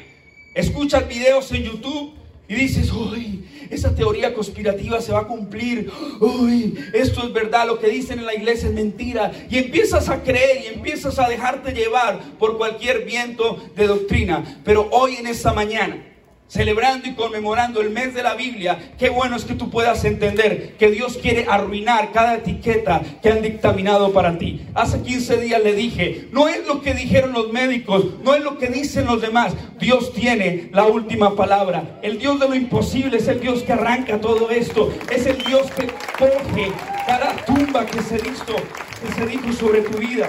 [0.54, 2.14] Escuchas videos en YouTube
[2.50, 7.78] y dices, uy, esa teoría conspirativa se va a cumplir, uy, esto es verdad, lo
[7.78, 9.30] que dicen en la iglesia es mentira.
[9.48, 14.60] Y empiezas a creer y empiezas a dejarte llevar por cualquier viento de doctrina.
[14.64, 16.09] Pero hoy en esta mañana
[16.50, 20.74] celebrando y conmemorando el mes de la Biblia, qué bueno es que tú puedas entender
[20.76, 24.66] que Dios quiere arruinar cada etiqueta que han dictaminado para ti.
[24.74, 28.58] Hace 15 días le dije, no es lo que dijeron los médicos, no es lo
[28.58, 32.00] que dicen los demás, Dios tiene la última palabra.
[32.02, 35.70] El Dios de lo imposible es el Dios que arranca todo esto, es el Dios
[35.70, 35.86] que
[36.18, 36.72] coge
[37.06, 40.28] cada tumba que se que se dijo sobre tu vida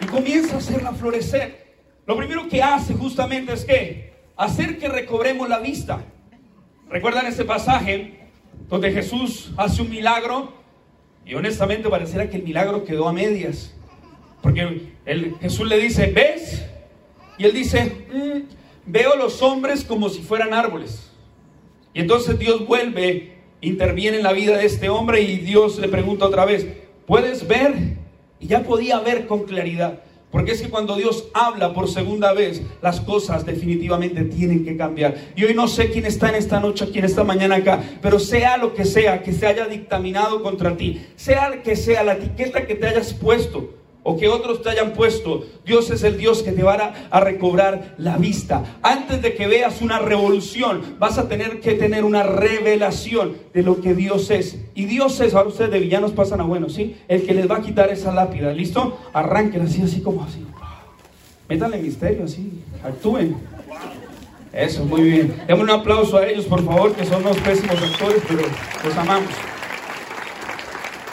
[0.00, 1.62] y comienza a hacerla florecer.
[2.04, 6.04] Lo primero que hace justamente es que hacer que recobremos la vista.
[6.88, 8.20] ¿Recuerdan ese pasaje
[8.68, 10.52] donde Jesús hace un milagro?
[11.24, 13.74] Y honestamente pareciera que el milagro quedó a medias.
[14.42, 16.64] Porque el, Jesús le dice, ¿ves?
[17.38, 18.40] Y él dice, mm,
[18.86, 21.10] veo los hombres como si fueran árboles.
[21.94, 26.26] Y entonces Dios vuelve, interviene en la vida de este hombre y Dios le pregunta
[26.26, 26.66] otra vez,
[27.06, 27.96] ¿puedes ver?
[28.40, 30.02] Y ya podía ver con claridad.
[30.32, 35.14] Porque es que cuando Dios habla por segunda vez, las cosas definitivamente tienen que cambiar.
[35.36, 38.56] Y hoy no sé quién está en esta noche, quién está mañana acá, pero sea
[38.56, 42.74] lo que sea que se haya dictaminado contra ti, sea que sea la etiqueta que
[42.74, 46.62] te hayas puesto, o que otros te hayan puesto, Dios es el Dios que te
[46.62, 48.78] va a, recobrar la vista.
[48.82, 53.80] Antes de que veas una revolución, vas a tener que tener una revelación de lo
[53.80, 54.58] que Dios es.
[54.74, 56.96] Y Dios es, ahora ustedes de villanos pasan a buenos, ¿sí?
[57.06, 58.98] El que les va a quitar esa lápida, ¿listo?
[59.12, 60.44] Arranquen así, así como así.
[61.48, 63.36] Métanle misterio, así, actúen.
[64.52, 65.42] Eso, muy bien.
[65.46, 68.42] Demos un aplauso a ellos, por favor, que son unos pésimos actores, pero
[68.84, 69.30] los amamos.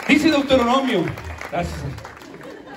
[0.08, 1.04] Dice Deuteronomio,
[1.50, 2.09] gracias.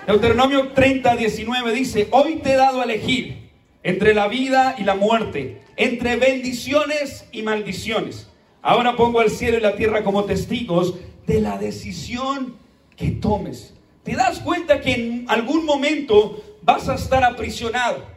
[0.08, 3.50] Deuteronomio 30, 19 dice, hoy te he dado a elegir
[3.84, 8.28] entre la vida y la muerte, entre bendiciones y maldiciones.
[8.62, 12.56] Ahora pongo al cielo y la tierra como testigos de la decisión
[12.98, 13.74] que tomes.
[14.04, 18.13] ¿Te das cuenta que en algún momento vas a estar aprisionado?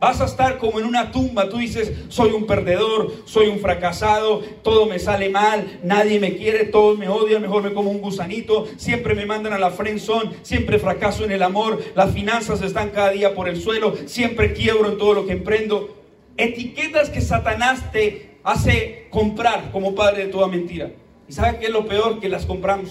[0.00, 1.48] Vas a estar como en una tumba.
[1.48, 6.66] Tú dices, soy un perdedor, soy un fracasado, todo me sale mal, nadie me quiere,
[6.66, 10.78] todos me odian, mejor me como un gusanito, siempre me mandan a la frenzón, siempre
[10.78, 14.98] fracaso en el amor, las finanzas están cada día por el suelo, siempre quiebro en
[14.98, 15.96] todo lo que emprendo.
[16.36, 20.92] Etiquetas que Satanás te hace comprar como padre de toda mentira.
[21.28, 22.20] ¿Y sabe qué es lo peor?
[22.20, 22.90] Que las compramos.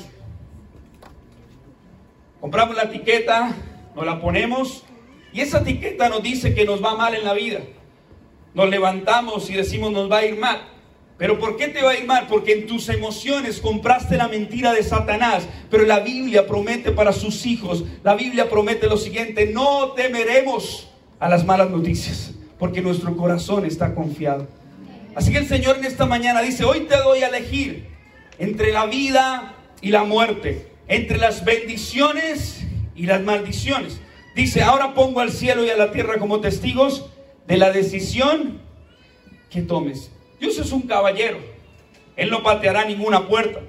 [2.42, 3.56] Compramos la etiqueta,
[3.96, 4.84] nos la ponemos
[5.38, 7.60] y esa etiqueta nos dice que nos va mal en la vida.
[8.56, 10.68] Nos levantamos y decimos nos va a ir mal.
[11.20, 12.26] Pero ¿por qué te va a ir mal?
[12.28, 15.48] Porque en tus emociones compraste la mentira de Satanás.
[15.70, 21.30] Pero la Biblia promete para sus hijos, la Biblia promete lo siguiente, no temeremos a
[21.30, 24.48] las malas noticias, porque nuestro corazón está confiado.
[25.14, 27.90] Así que el Señor en esta mañana dice, hoy te doy a elegir
[28.40, 34.02] entre la vida y la muerte, entre las bendiciones y las maldiciones.
[34.38, 37.08] Dice, ahora pongo al cielo y a la tierra como testigos
[37.48, 38.62] de la decisión
[39.50, 40.12] que tomes.
[40.40, 41.40] Dios es un caballero.
[42.16, 43.62] Él no pateará ninguna puerta.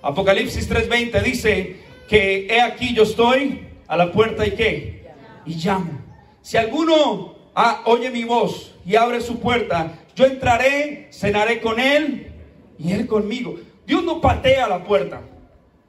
[0.00, 1.76] Apocalipsis 3:20 dice
[2.08, 5.10] que he aquí yo estoy a la puerta y qué?
[5.44, 6.00] Y llamo.
[6.40, 12.30] Si alguno ah, oye mi voz y abre su puerta, yo entraré, cenaré con él
[12.78, 13.58] y Él conmigo.
[13.88, 15.20] Dios no patea la puerta.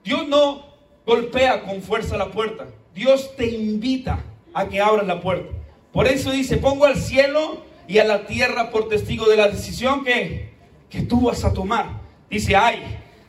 [0.04, 0.66] Dios no
[1.06, 2.66] golpea con fuerza la puerta.
[2.94, 5.52] Dios te invita a que abras la puerta.
[5.92, 10.04] Por eso dice, pongo al cielo y a la tierra por testigo de la decisión
[10.04, 10.50] que,
[10.90, 12.02] que tú vas a tomar.
[12.30, 12.82] Dice, ay,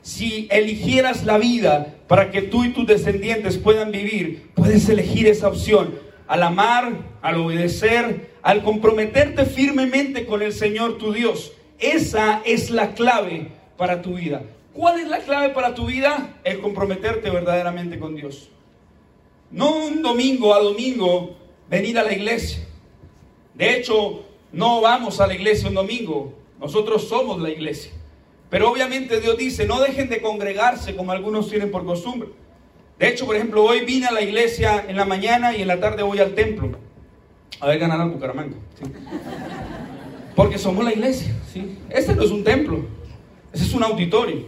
[0.03, 5.49] si eligieras la vida para que tú y tus descendientes puedan vivir, puedes elegir esa
[5.49, 5.95] opción.
[6.27, 11.53] Al amar, al obedecer, al comprometerte firmemente con el Señor tu Dios.
[11.79, 14.43] Esa es la clave para tu vida.
[14.73, 16.35] ¿Cuál es la clave para tu vida?
[16.45, 18.51] El comprometerte verdaderamente con Dios.
[19.55, 21.37] No un domingo a domingo
[21.71, 22.59] venir a la iglesia.
[23.55, 26.35] De hecho, no vamos a la iglesia un domingo.
[26.61, 27.93] Nosotros somos la iglesia.
[28.51, 32.31] Pero obviamente Dios dice, no dejen de congregarse como algunos tienen por costumbre.
[32.99, 35.79] De hecho, por ejemplo, hoy vine a la iglesia en la mañana y en la
[35.79, 36.77] tarde voy al templo.
[37.61, 38.57] A ver ganar al Bucaramanga.
[40.35, 41.33] Porque somos la iglesia.
[41.53, 41.79] ¿sí?
[41.91, 42.85] Este no es un templo.
[43.53, 44.47] Este es un auditorio.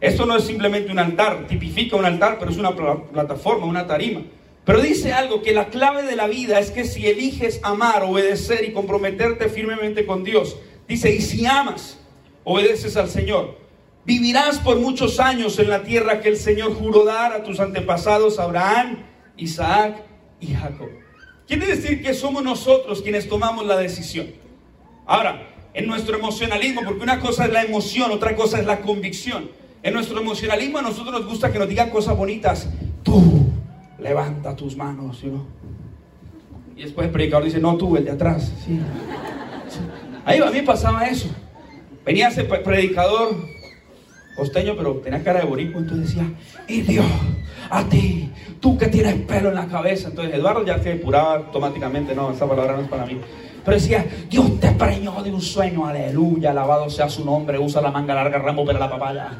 [0.00, 1.48] Esto no es simplemente un altar.
[1.48, 4.22] Tipifica un altar, pero es una plataforma, una tarima.
[4.66, 8.64] Pero dice algo, que la clave de la vida es que si eliges amar, obedecer
[8.64, 10.56] y comprometerte firmemente con Dios,
[10.88, 12.00] dice, y si amas,
[12.42, 13.58] obedeces al Señor,
[14.04, 18.40] vivirás por muchos años en la tierra que el Señor juró dar a tus antepasados
[18.40, 19.04] Abraham,
[19.36, 20.02] Isaac
[20.40, 20.88] y Jacob.
[21.46, 24.32] Quiere decir que somos nosotros quienes tomamos la decisión.
[25.06, 29.48] Ahora, en nuestro emocionalismo, porque una cosa es la emoción, otra cosa es la convicción.
[29.84, 32.68] En nuestro emocionalismo a nosotros nos gusta que nos digan cosas bonitas.
[33.04, 33.46] Tú
[33.98, 35.22] levanta tus manos,
[36.76, 38.52] Y después el predicador dice, no tú, el de atrás.
[40.24, 41.28] Ahí a mí pasaba eso.
[42.04, 43.36] Venía ese predicador
[44.36, 46.30] costeño, pero tenía cara de boricua, entonces decía,
[46.68, 47.06] y Dios,
[47.70, 48.30] a ti,
[48.60, 50.08] tú que tienes pelo en la cabeza.
[50.08, 53.18] Entonces Eduardo ya se depuraba automáticamente, no, esa palabra no es para mí.
[53.64, 57.90] Pero decía, Dios te preñó de un sueño, aleluya, alabado sea su nombre, usa la
[57.90, 59.30] manga larga, ramo para la papaya.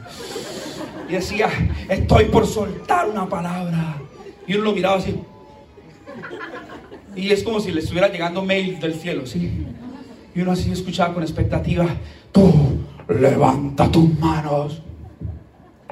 [1.08, 1.48] Y decía,
[1.88, 3.98] estoy por soltar una palabra.
[4.46, 5.16] Y uno lo miraba así.
[7.14, 9.66] Y es como si le estuviera llegando mail del cielo, ¿sí?
[10.34, 11.86] Y uno así escuchaba con expectativa,
[12.30, 12.52] tú
[13.08, 14.82] levanta tus manos.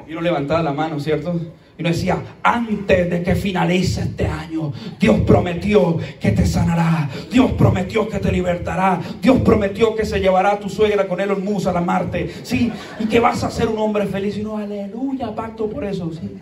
[0.07, 1.39] Y uno levantaba la mano, ¿cierto?
[1.77, 7.09] Y uno decía, antes de que finalice este año, Dios prometió que te sanará.
[7.29, 9.01] Dios prometió que te libertará.
[9.21, 12.33] Dios prometió que se llevará a tu suegra con él a Marte.
[12.43, 14.37] Sí, y que vas a ser un hombre feliz.
[14.37, 16.11] Y uno, aleluya, pacto por eso.
[16.13, 16.37] Sí.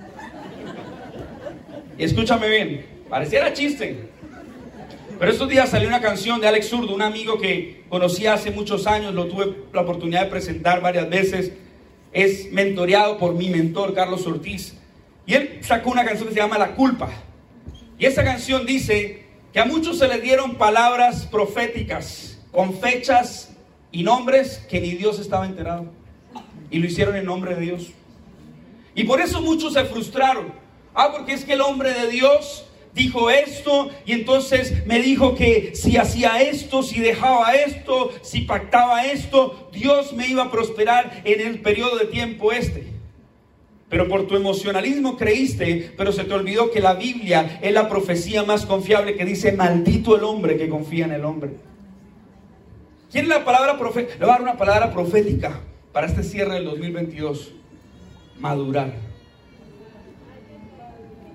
[1.98, 4.10] Y escúchame bien, pareciera chiste.
[5.20, 8.88] Pero estos días salió una canción de Alex Zurdo, un amigo que conocí hace muchos
[8.88, 11.54] años, lo tuve la oportunidad de presentar varias veces.
[12.12, 14.76] Es mentoreado por mi mentor, Carlos Ortiz.
[15.26, 17.10] Y él sacó una canción que se llama La culpa.
[17.98, 23.56] Y esa canción dice que a muchos se les dieron palabras proféticas con fechas
[23.92, 25.86] y nombres que ni Dios estaba enterado.
[26.72, 27.92] Y lo hicieron en nombre de Dios.
[28.96, 30.63] Y por eso muchos se frustraron.
[30.94, 35.76] Ah, porque es que el hombre de Dios dijo esto y entonces me dijo que
[35.76, 41.42] si hacía esto, si dejaba esto, si pactaba esto, Dios me iba a prosperar en
[41.42, 42.94] el periodo de tiempo este.
[43.90, 48.44] Pero por tu emocionalismo creíste, pero se te olvidó que la Biblia es la profecía
[48.44, 51.52] más confiable que dice, maldito el hombre que confía en el hombre.
[53.12, 54.16] ¿Quién la palabra profética?
[54.16, 55.60] Le voy a dar una palabra profética
[55.92, 57.52] para este cierre del 2022.
[58.40, 59.13] Madurar.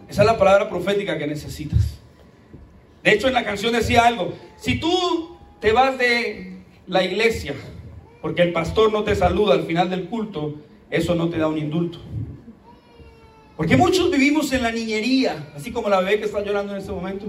[0.08, 1.98] Esa es la palabra profética que necesitas.
[3.02, 4.34] De hecho, en la canción decía algo.
[4.56, 7.54] Si tú te vas de la iglesia
[8.20, 10.56] porque el pastor no te saluda al final del culto,
[10.90, 12.00] eso no te da un indulto.
[13.56, 16.92] Porque muchos vivimos en la niñería, así como la bebé que está llorando en este
[16.92, 17.26] momento.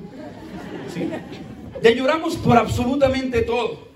[0.93, 1.09] ¿Sí?
[1.81, 3.87] Ya lloramos por absolutamente todo.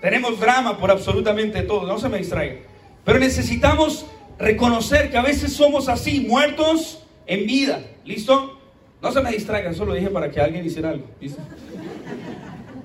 [0.00, 2.60] Tenemos drama por absolutamente todo, no se me distraiga.
[3.04, 4.06] Pero necesitamos
[4.38, 7.82] reconocer que a veces somos así, muertos en vida.
[8.04, 8.58] ¿Listo?
[9.00, 11.06] No se me distraiga, eso lo dije para que alguien hiciera algo.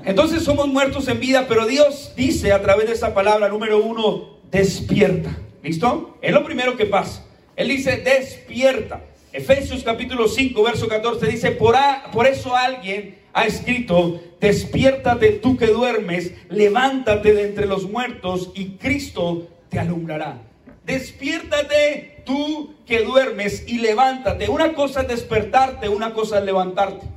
[0.03, 4.37] Entonces somos muertos en vida, pero Dios dice a través de esa palabra, número uno,
[4.49, 5.37] despierta.
[5.61, 6.17] ¿Listo?
[6.21, 7.25] Es lo primero que pasa.
[7.55, 9.01] Él dice, despierta.
[9.33, 11.75] Efesios capítulo 5, verso 14 dice, por,
[12.11, 18.77] por eso alguien ha escrito, despiértate tú que duermes, levántate de entre los muertos y
[18.77, 20.41] Cristo te alumbrará.
[20.85, 24.49] Despiértate tú que duermes y levántate.
[24.49, 27.07] Una cosa es despertarte, una cosa es levantarte.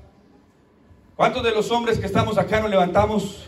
[1.16, 3.44] ¿Cuántos de los hombres que estamos acá nos levantamos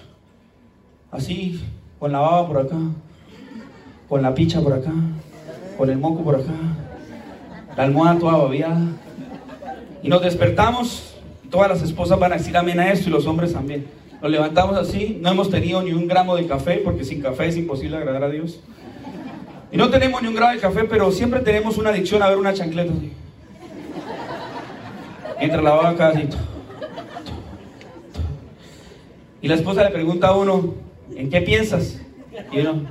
[1.11, 1.65] así,
[1.99, 2.77] con la baba por acá,
[4.09, 4.93] con la picha por acá,
[5.79, 6.53] con el moco por acá,
[7.75, 8.81] la almohada toda babiada?
[10.03, 11.15] Y nos despertamos,
[11.49, 13.87] todas las esposas van a decir amén a esto y los hombres también.
[14.21, 17.57] Nos levantamos así, no hemos tenido ni un gramo de café, porque sin café es
[17.57, 18.61] imposible agradar a Dios.
[19.73, 22.37] Y no tenemos ni un grado de café, pero siempre tenemos una adicción a ver
[22.37, 22.93] una chancleta.
[22.93, 23.11] así.
[25.39, 26.29] Mientras la vaca así.
[29.41, 30.75] Y la esposa le pregunta a uno,
[31.17, 32.01] ¿en qué piensas?
[32.53, 32.87] Y uno,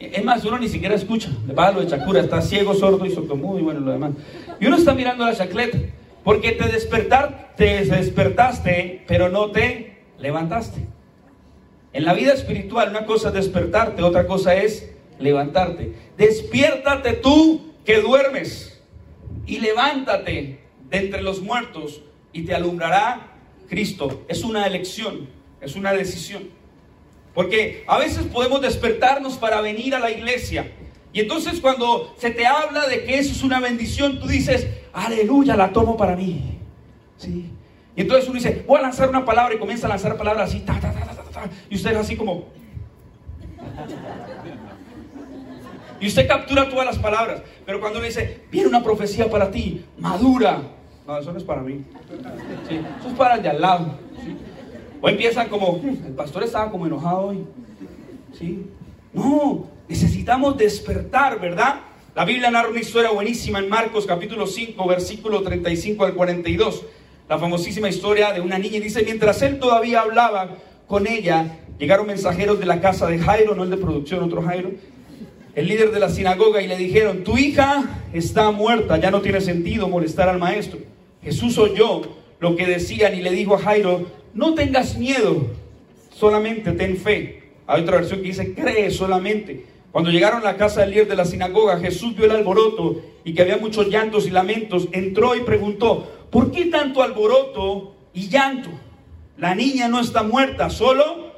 [0.00, 1.30] es más, uno ni siquiera escucha.
[1.46, 4.10] Le pasa lo de Chacura, está ciego, sordo y sordomudo y bueno, lo demás.
[4.58, 5.78] Y uno está mirando la chancleta,
[6.24, 10.84] porque te despertar, te despertaste, pero no te levantaste.
[11.92, 15.94] En la vida espiritual, una cosa es despertarte, otra cosa es levantarte.
[16.16, 18.80] Despiértate tú que duermes
[19.46, 22.02] y levántate de entre los muertos
[22.32, 23.28] y te alumbrará
[23.68, 24.24] Cristo.
[24.28, 25.28] Es una elección,
[25.60, 26.50] es una decisión.
[27.34, 30.72] Porque a veces podemos despertarnos para venir a la iglesia.
[31.12, 35.56] Y entonces cuando se te habla de que eso es una bendición, tú dices, aleluya,
[35.56, 36.58] la tomo para mí.
[37.16, 37.50] ¿Sí?
[37.96, 40.60] Y entonces uno dice, voy a lanzar una palabra y comienza a lanzar palabras así,
[40.60, 42.46] ta, ta, ta, y usted es así como...
[46.00, 49.84] Y usted captura todas las palabras, pero cuando uno dice, viene una profecía para ti,
[49.98, 50.62] madura.
[51.06, 51.84] No, eso no es para mí.
[52.68, 53.94] Sí, eso es para el de al lado.
[55.02, 57.44] O empiezan como, "Hmm, el pastor estaba como enojado hoy.
[58.38, 58.66] ¿Sí?
[59.12, 61.80] No, necesitamos despertar, ¿verdad?
[62.14, 66.84] La Biblia narra una historia buenísima en Marcos capítulo 5, versículo 35 al 42.
[67.28, 68.80] La famosísima historia de una niña.
[68.80, 73.64] Dice, mientras él todavía hablaba con ella, llegaron mensajeros de la casa de Jairo, no
[73.64, 74.70] el de producción, otro Jairo,
[75.54, 79.40] el líder de la sinagoga, y le dijeron, tu hija está muerta, ya no tiene
[79.40, 80.78] sentido molestar al maestro.
[81.22, 82.02] Jesús oyó
[82.38, 85.48] lo que decían y le dijo a Jairo, no tengas miedo,
[86.14, 87.42] solamente ten fe.
[87.66, 89.66] Hay otra versión que dice, cree solamente.
[89.92, 93.34] Cuando llegaron a la casa del líder de la sinagoga, Jesús vio el alboroto y
[93.34, 94.88] que había muchos llantos y lamentos.
[94.92, 98.70] Entró y preguntó, ¿por qué tanto alboroto y llanto?
[99.36, 101.32] La niña no está muerta, solo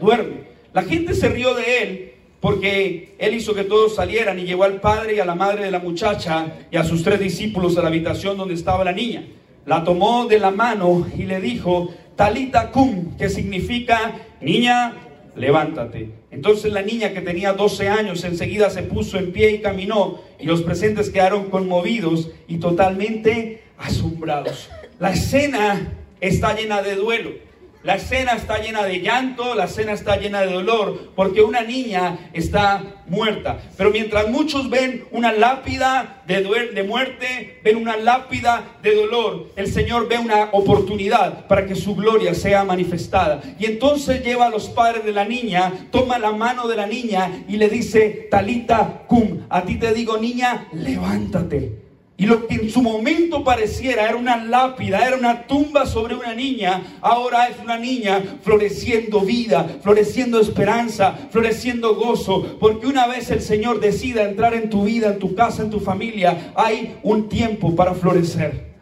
[0.00, 0.48] duerme.
[0.72, 2.07] La gente se rió de él
[2.40, 5.70] porque él hizo que todos salieran y llevó al padre y a la madre de
[5.70, 9.26] la muchacha y a sus tres discípulos a la habitación donde estaba la niña.
[9.66, 14.94] La tomó de la mano y le dijo, Talita cum, que significa, niña,
[15.36, 16.10] levántate.
[16.30, 20.46] Entonces la niña que tenía 12 años enseguida se puso en pie y caminó y
[20.46, 24.68] los presentes quedaron conmovidos y totalmente asombrados.
[24.98, 27.47] La escena está llena de duelo.
[27.84, 32.30] La escena está llena de llanto, la escena está llena de dolor, porque una niña
[32.32, 33.58] está muerta.
[33.76, 36.42] Pero mientras muchos ven una lápida de,
[36.74, 41.94] de muerte, ven una lápida de dolor, el Señor ve una oportunidad para que su
[41.94, 43.42] gloria sea manifestada.
[43.60, 47.44] Y entonces lleva a los padres de la niña, toma la mano de la niña
[47.48, 51.87] y le dice, Talita cum, a ti te digo niña, levántate.
[52.20, 56.34] Y lo que en su momento pareciera era una lápida, era una tumba sobre una
[56.34, 62.58] niña, ahora es una niña floreciendo vida, floreciendo esperanza, floreciendo gozo.
[62.58, 65.78] Porque una vez el Señor decida entrar en tu vida, en tu casa, en tu
[65.78, 68.74] familia, hay un tiempo para florecer.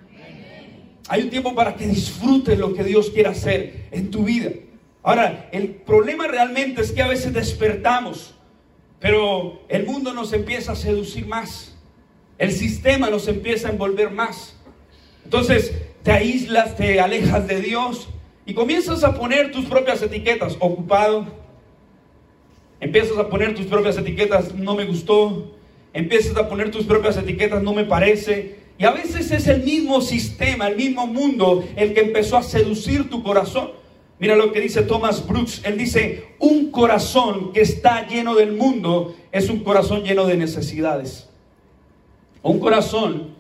[1.09, 4.49] Hay un tiempo para que disfrutes lo que Dios quiere hacer en tu vida.
[5.03, 8.35] Ahora, el problema realmente es que a veces despertamos,
[8.99, 11.76] pero el mundo nos empieza a seducir más.
[12.39, 14.57] El sistema nos empieza a envolver más.
[15.25, 15.73] Entonces
[16.03, 18.09] te aíslas, te alejas de Dios
[18.45, 20.57] y comienzas a poner tus propias etiquetas.
[20.61, 21.27] Ocupado.
[22.79, 24.55] Empiezas a poner tus propias etiquetas.
[24.55, 25.57] No me gustó.
[25.93, 27.63] Empiezas a poner tus propias etiquetas.
[27.63, 28.57] No me parece.
[28.79, 33.09] Y a veces es el mismo sistema, el mismo mundo el que empezó a seducir
[33.09, 33.73] tu corazón.
[34.19, 35.63] Mira lo que dice Thomas Brooks.
[35.65, 41.29] Él dice, un corazón que está lleno del mundo es un corazón lleno de necesidades.
[42.47, 43.35] Un corazón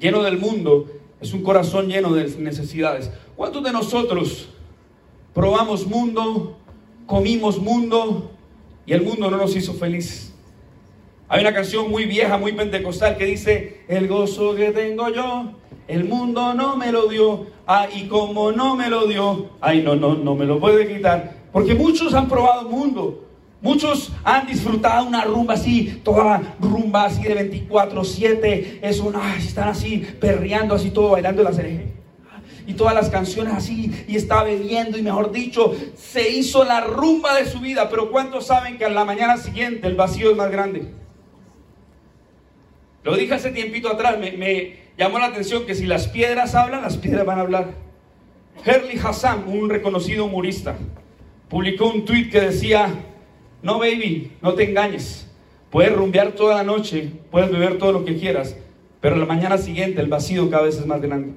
[0.00, 0.86] lleno del mundo
[1.20, 3.08] es un corazón lleno de necesidades.
[3.36, 4.48] ¿Cuántos de nosotros
[5.32, 6.56] probamos mundo,
[7.06, 8.32] comimos mundo
[8.84, 10.34] y el mundo no nos hizo felices?
[11.28, 15.52] Hay una canción muy vieja, muy pentecostal que dice, el gozo que tengo yo,
[15.86, 19.94] el mundo no me lo dio, ah, y como no me lo dio, ay, no,
[19.94, 23.27] no, no me lo puede quitar, porque muchos han probado mundo,
[23.60, 28.78] Muchos han disfrutado una rumba así, toda rumba así de 24-7.
[28.82, 31.92] Es una, están así perreando, así todo bailando la cereje.
[32.66, 37.34] Y todas las canciones así, y está bebiendo, y mejor dicho, se hizo la rumba
[37.34, 37.88] de su vida.
[37.88, 40.92] Pero ¿cuántos saben que a la mañana siguiente el vacío es más grande?
[43.02, 46.98] Lo dije hace tiempito atrás, me, llamó la atención que si las piedras hablan, las
[46.98, 47.70] piedras van a hablar.
[48.64, 50.76] Herli Hassan, un reconocido humorista,
[51.48, 52.90] publicó un tweet que decía,
[53.62, 55.28] no, baby, no te engañes.
[55.70, 58.56] Puedes rumbear toda la noche, puedes beber todo lo que quieras,
[59.00, 61.34] pero la mañana siguiente el vacío cada vez es más grande.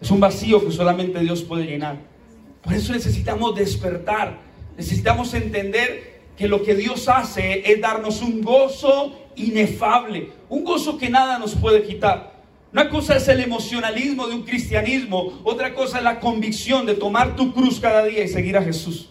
[0.00, 1.96] Es un vacío que solamente Dios puede llenar.
[2.62, 4.38] Por eso necesitamos despertar,
[4.76, 11.08] necesitamos entender que lo que Dios hace es darnos un gozo inefable, un gozo que
[11.08, 12.36] nada nos puede quitar.
[12.72, 17.36] Una cosa es el emocionalismo de un cristianismo, otra cosa es la convicción de tomar
[17.36, 19.10] tu cruz cada día y seguir a Jesús.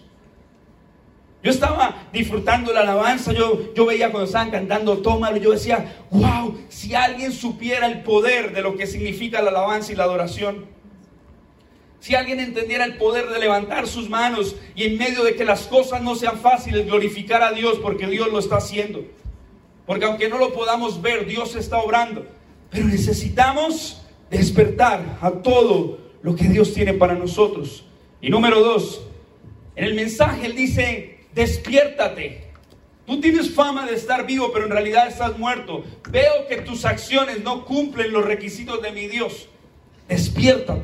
[1.46, 6.58] Yo estaba disfrutando la alabanza, yo, yo veía cuando estaban cantando Tómalo, yo decía, wow,
[6.70, 10.66] si alguien supiera el poder de lo que significa la alabanza y la adoración,
[12.00, 15.68] si alguien entendiera el poder de levantar sus manos y en medio de que las
[15.68, 19.06] cosas no sean fáciles, glorificar a Dios porque Dios lo está haciendo.
[19.86, 22.26] Porque aunque no lo podamos ver, Dios está obrando.
[22.72, 27.86] Pero necesitamos despertar a todo lo que Dios tiene para nosotros.
[28.20, 29.04] Y número dos,
[29.76, 32.46] en el mensaje Él dice, despiértate.
[33.06, 35.84] Tú tienes fama de estar vivo, pero en realidad estás muerto.
[36.10, 39.48] Veo que tus acciones no cumplen los requisitos de mi Dios.
[40.08, 40.82] Despiértate.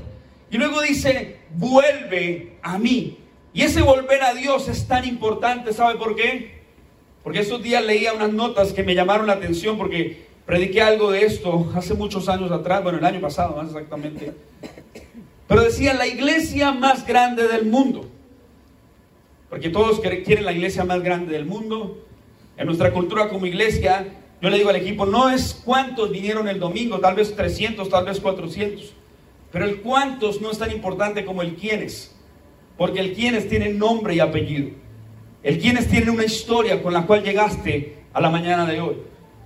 [0.52, 3.18] Y luego dice, vuelve a mí.
[3.54, 6.62] Y ese volver a Dios es tan importante, ¿sabe por qué?
[7.24, 11.26] Porque esos días leía unas notas que me llamaron la atención porque prediqué algo de
[11.26, 14.34] esto hace muchos años atrás, bueno, el año pasado más exactamente.
[15.48, 18.11] Pero decía, la iglesia más grande del mundo
[19.52, 22.06] porque todos quieren la iglesia más grande del mundo.
[22.56, 24.08] En nuestra cultura como iglesia,
[24.42, 28.06] yo le digo al equipo, no es cuántos vinieron el domingo, tal vez 300, tal
[28.06, 28.94] vez 400,
[29.52, 32.16] pero el cuántos no es tan importante como el quiénes,
[32.78, 34.70] porque el quiénes tiene nombre y apellido.
[35.44, 38.96] El quiénes tiene una historia con la cual llegaste a la mañana de hoy.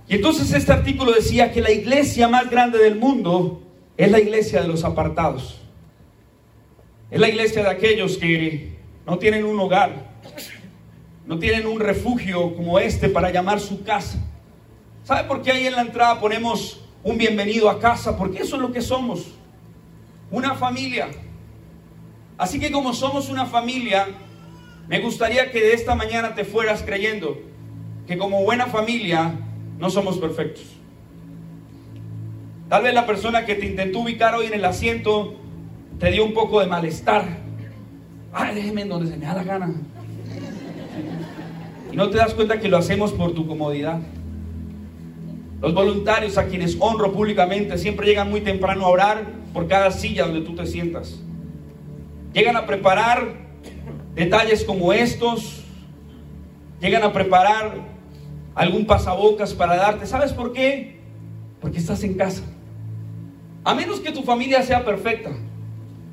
[0.06, 3.60] Y entonces este artículo decía que la iglesia más grande del mundo
[3.96, 5.60] es la iglesia de los apartados.
[7.10, 8.75] Es la iglesia de aquellos que
[9.06, 9.92] no tienen un hogar,
[11.26, 14.18] no tienen un refugio como este para llamar su casa.
[15.04, 18.18] ¿Sabe por qué ahí en la entrada ponemos un bienvenido a casa?
[18.18, 19.28] Porque eso es lo que somos,
[20.30, 21.08] una familia.
[22.36, 24.08] Así que como somos una familia,
[24.88, 27.38] me gustaría que de esta mañana te fueras creyendo
[28.08, 29.34] que como buena familia
[29.78, 30.64] no somos perfectos.
[32.68, 35.36] Tal vez la persona que te intentó ubicar hoy en el asiento
[36.00, 37.45] te dio un poco de malestar
[38.36, 39.74] ay, déjeme en donde se me da la gana.
[41.90, 44.00] Y no te das cuenta que lo hacemos por tu comodidad.
[45.62, 49.24] Los voluntarios a quienes honro públicamente siempre llegan muy temprano a orar
[49.54, 51.18] por cada silla donde tú te sientas.
[52.34, 53.32] Llegan a preparar
[54.14, 55.64] detalles como estos.
[56.80, 57.74] Llegan a preparar
[58.54, 60.06] algún pasabocas para darte.
[60.06, 61.00] ¿Sabes por qué?
[61.62, 62.42] Porque estás en casa.
[63.64, 65.30] A menos que tu familia sea perfecta.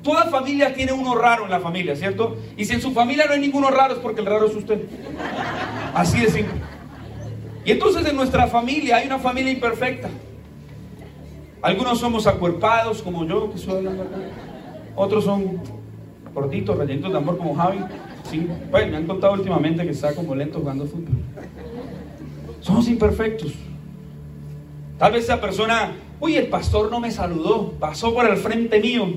[0.04, 2.36] Toda familia tiene uno raro en la familia, ¿cierto?
[2.58, 4.82] Y si en su familia no hay ninguno raro es porque el raro es usted.
[5.94, 6.54] Así de simple.
[7.64, 10.10] Y entonces en nuestra familia hay una familia imperfecta.
[11.62, 14.04] Algunos somos acuerpados como yo, que soy acá.
[14.94, 15.62] Otros son
[16.34, 17.78] cortitos, rellenitos de amor como Javi.
[18.30, 21.14] Sí, pues me han contado últimamente que está como lento jugando fútbol.
[22.60, 23.54] Somos imperfectos.
[24.98, 29.08] Tal vez esa persona, uy, el pastor no me saludó, pasó por el frente mío.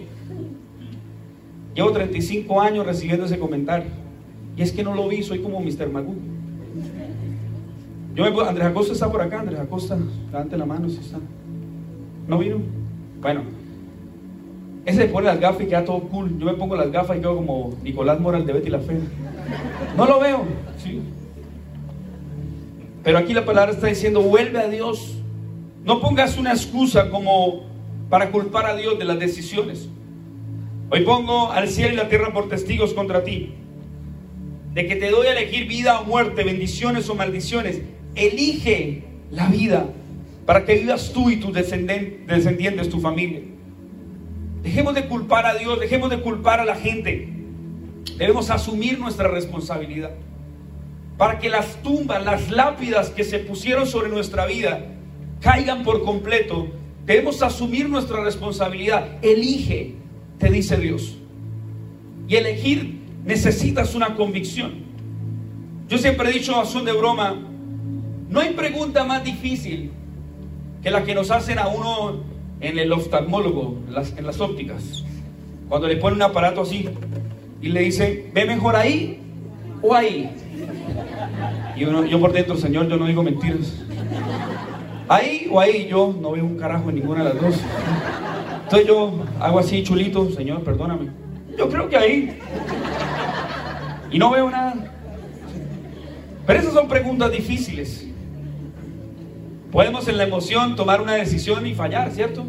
[1.77, 3.85] Llevo 35 años recibiendo ese comentario.
[4.57, 5.87] Y es que no lo vi, soy como Mr.
[5.91, 6.15] Magoo.
[8.15, 9.95] Yo me, Andrés Acosta está por acá, Andrés Acosta,
[10.31, 11.19] levante la mano si está.
[12.27, 12.57] ¿No vino?
[13.21, 13.43] Bueno,
[14.87, 16.39] ese se pone las gafas y queda todo cool.
[16.39, 18.97] Yo me pongo las gafas y quedo como Nicolás Moral de Betty la Fe.
[19.95, 20.45] No lo veo,
[20.83, 20.99] sí.
[23.03, 25.13] Pero aquí la palabra está diciendo, vuelve a Dios.
[25.85, 27.65] No pongas una excusa como
[28.09, 29.89] para culpar a Dios de las decisiones.
[30.89, 33.53] Hoy pongo al cielo y la tierra por testigos contra ti,
[34.73, 37.81] de que te doy a elegir vida o muerte, bendiciones o maldiciones.
[38.15, 39.89] Elige la vida
[40.45, 43.41] para que vivas tú y tus descendientes, tu familia.
[44.63, 47.27] Dejemos de culpar a Dios, dejemos de culpar a la gente.
[48.17, 50.11] Debemos asumir nuestra responsabilidad.
[51.17, 54.85] Para que las tumbas, las lápidas que se pusieron sobre nuestra vida
[55.41, 56.69] caigan por completo,
[57.05, 59.17] debemos asumir nuestra responsabilidad.
[59.21, 59.95] Elige
[60.37, 61.17] te dice Dios.
[62.27, 64.87] Y elegir necesitas una convicción.
[65.89, 67.35] Yo siempre he dicho a son de broma,
[68.29, 69.91] no hay pregunta más difícil
[70.83, 72.23] que la que nos hacen a uno
[72.59, 73.77] en el oftalmólogo,
[74.17, 75.05] en las, ópticas.
[75.69, 76.89] Cuando le ponen un aparato así
[77.61, 79.19] y le dice, ¿ve mejor ahí
[79.81, 80.29] o ahí?
[81.75, 83.73] Y uno, yo por dentro, Señor, yo no digo mentiras.
[85.07, 87.55] Ahí o ahí, yo no veo un carajo en ninguna de las dos.
[88.67, 91.07] Entonces yo hago así chulito, Señor, perdóname.
[91.57, 92.37] Yo creo que ahí.
[94.11, 94.75] Y no veo nada.
[96.45, 98.05] Pero esas son preguntas difíciles.
[99.71, 102.43] Podemos en la emoción tomar una decisión y fallar, ¿cierto?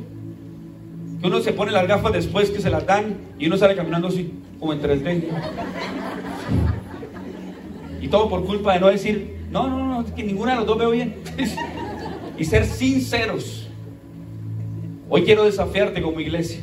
[1.20, 4.08] Que uno se pone las gafas después que se las dan y uno sale caminando
[4.08, 5.22] así, como en 3D.
[8.00, 10.78] Y todo por culpa de no decir, no, no, no, que ninguna de los dos
[10.78, 11.14] veo bien.
[12.36, 13.67] y ser sinceros.
[15.10, 16.60] Hoy quiero desafiarte como iglesia.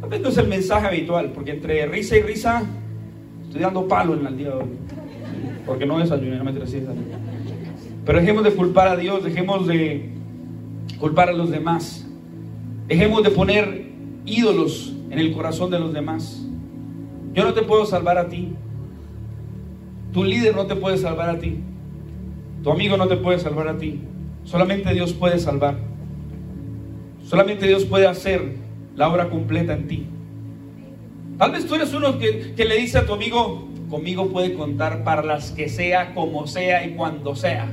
[0.00, 2.62] Tal no es el mensaje habitual, porque entre risa y risa
[3.46, 4.68] estoy dando palo en el día de hoy.
[5.64, 6.82] Porque no desayuné, no me traje
[8.04, 10.10] Pero dejemos de culpar a Dios, dejemos de
[11.00, 12.06] culpar a los demás.
[12.86, 13.86] Dejemos de poner
[14.26, 16.46] ídolos en el corazón de los demás.
[17.32, 18.52] Yo no te puedo salvar a ti.
[20.12, 21.58] Tu líder no te puede salvar a ti.
[22.62, 24.00] Tu amigo no te puede salvar a ti.
[24.44, 25.87] Solamente Dios puede salvar.
[27.28, 28.54] Solamente Dios puede hacer
[28.96, 30.06] la obra completa en ti.
[31.36, 35.04] Tal vez tú eres uno que, que, le dice a tu amigo, conmigo puede contar
[35.04, 37.68] para las que sea, como sea y cuando sea.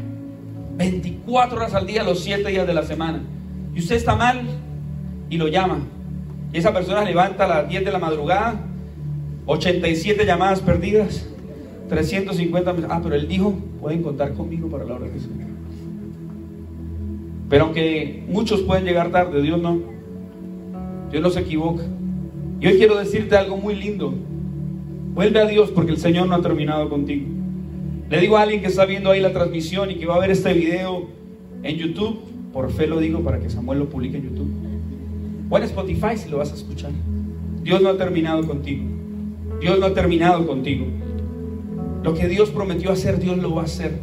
[0.76, 3.22] 24 horas al día, los 7 días de la semana.
[3.74, 4.42] Y usted está mal
[5.30, 5.80] y lo llama.
[6.52, 8.60] Y esa persona levanta a las 10 de la madrugada,
[9.46, 11.26] 87 llamadas perdidas,
[11.88, 12.76] 350.
[12.90, 15.45] Ah, pero él dijo, pueden contar conmigo para la hora que sea.
[17.50, 19.80] Pero aunque muchos pueden llegar tarde, Dios no.
[21.12, 21.84] Dios no se equivoca.
[22.60, 24.14] Y hoy quiero decirte algo muy lindo.
[25.14, 27.26] Vuelve a Dios porque el Señor no ha terminado contigo.
[28.10, 30.32] Le digo a alguien que está viendo ahí la transmisión y que va a ver
[30.32, 31.08] este video
[31.64, 32.20] en YouTube,
[32.54, 34.52] por fe lo digo para que Samuel lo publique en YouTube.
[35.50, 36.92] O en Spotify si lo vas a escuchar.
[37.64, 38.84] Dios no ha terminado contigo.
[39.60, 40.86] Dios no ha terminado contigo.
[42.04, 44.00] Lo que Dios prometió hacer, Dios lo va a hacer.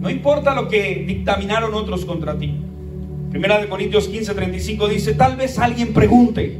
[0.00, 2.54] No importa lo que dictaminaron otros contra ti.
[3.30, 6.58] Primera de Corintios 15, 35 dice, tal vez alguien pregunte,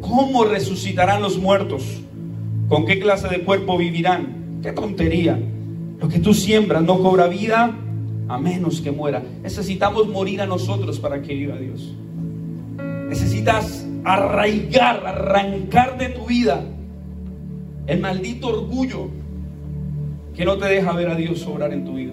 [0.00, 2.02] ¿cómo resucitarán los muertos?
[2.68, 4.60] ¿Con qué clase de cuerpo vivirán?
[4.62, 5.38] ¡Qué tontería!
[6.00, 7.72] Lo que tú siembras no cobra vida
[8.28, 9.22] a menos que muera.
[9.42, 11.94] Necesitamos morir a nosotros para que viva Dios.
[13.08, 16.64] Necesitas arraigar, arrancar de tu vida
[17.86, 19.08] el maldito orgullo
[20.34, 22.12] que no te deja ver a Dios obrar en tu vida.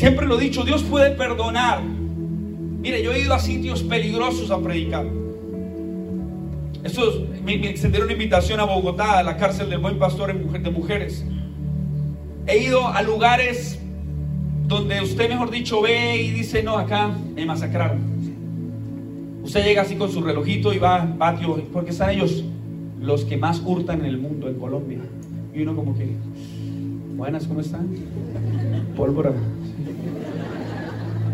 [0.00, 1.82] Siempre lo he dicho, Dios puede perdonar.
[1.82, 5.04] Mire, yo he ido a sitios peligrosos a predicar.
[6.82, 10.70] Eso me, me extendieron una invitación a Bogotá, a la cárcel del buen pastor de
[10.70, 11.22] mujeres.
[12.46, 13.78] He ido a lugares
[14.66, 18.00] donde usted, mejor dicho, ve y dice, no, acá me masacraron.
[19.42, 22.42] Usted llega así con su relojito y va, patio, porque están ellos
[23.02, 25.00] los que más hurtan en el mundo, en Colombia.
[25.54, 26.08] Y uno como que,
[27.16, 27.86] buenas, ¿cómo están?
[28.96, 29.34] Pólvora.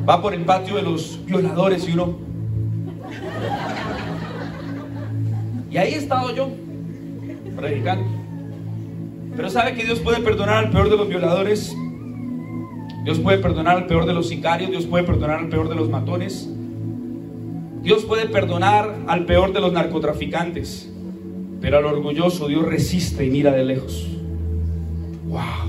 [0.08, 2.16] Va por el patio de los violadores y uno...
[5.70, 6.48] Y ahí he estado yo,
[7.56, 8.06] predicando.
[9.36, 11.76] Pero sabe que Dios puede perdonar al peor de los violadores.
[13.04, 14.70] Dios puede perdonar al peor de los sicarios.
[14.70, 16.48] Dios puede perdonar al peor de los matones.
[17.82, 20.90] Dios puede perdonar al peor de los narcotraficantes.
[21.60, 24.08] Pero al orgulloso Dios resiste y mira de lejos.
[25.26, 25.65] Wow.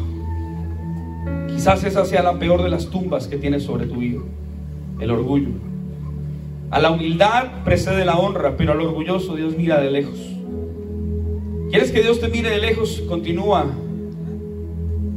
[1.58, 4.24] Quizás esa sea la peor de las tumbas que tienes sobre tu hijo.
[5.00, 5.50] El orgullo.
[6.70, 10.20] A la humildad precede la honra, pero al orgulloso Dios mira de lejos.
[11.72, 13.02] ¿Quieres que Dios te mire de lejos?
[13.10, 13.66] Continúa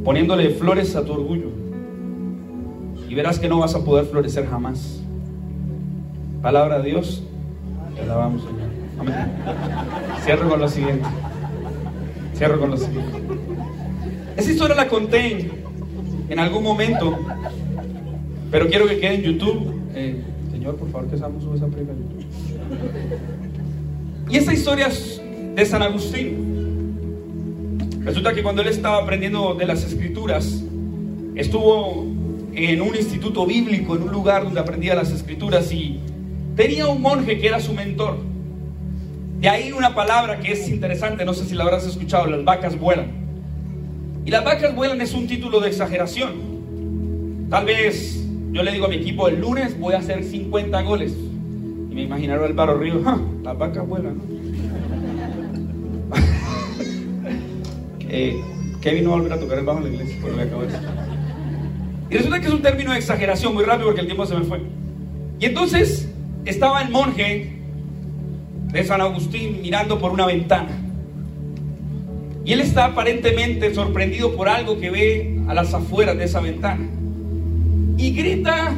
[0.03, 1.49] poniéndole flores a tu orgullo.
[3.07, 5.03] Y verás que no vas a poder florecer jamás.
[6.41, 7.23] Palabra de Dios.
[7.95, 8.71] Te alabamos, Señor.
[8.99, 9.15] Amén.
[10.25, 11.07] Cierro con lo siguiente.
[12.35, 13.19] Cierro con lo siguiente.
[14.39, 15.61] Esa historia la conté
[16.31, 17.19] en algún momento,
[18.51, 19.75] pero quiero que quede en YouTube.
[19.95, 20.23] Eh,
[20.53, 22.25] señor, por favor, que Samu esa predica en YouTube.
[24.31, 25.21] Y esta historia es
[25.57, 26.51] de San Agustín.
[28.05, 30.63] Resulta que cuando él estaba aprendiendo de las escrituras,
[31.35, 32.07] estuvo
[32.55, 35.99] en un instituto bíblico, en un lugar donde aprendía las escrituras y
[36.55, 38.19] tenía un monje que era su mentor.
[39.41, 42.79] De ahí una palabra que es interesante, no sé si la habrás escuchado, las vacas
[42.79, 43.20] vuelan.
[44.25, 47.49] Y las vacas vuelan es un título de exageración.
[47.49, 51.13] Tal vez yo le digo a mi equipo, el lunes voy a hacer 50 goles.
[51.13, 53.01] Y me imaginaron el barro río,
[53.43, 54.21] las vacas vuelan.
[58.09, 58.41] eh,
[58.81, 60.89] Kevin no va a volver a tocar el bajo en la iglesia, por de decir.
[62.11, 64.45] Y resulta que es un término de exageración muy rápido porque el tiempo se me
[64.45, 64.61] fue.
[65.39, 66.09] Y entonces
[66.45, 67.57] estaba el monje
[68.73, 70.71] de San Agustín mirando por una ventana.
[72.45, 76.89] Y él está aparentemente sorprendido por algo que ve a las afueras de esa ventana.
[77.97, 78.73] Y grita,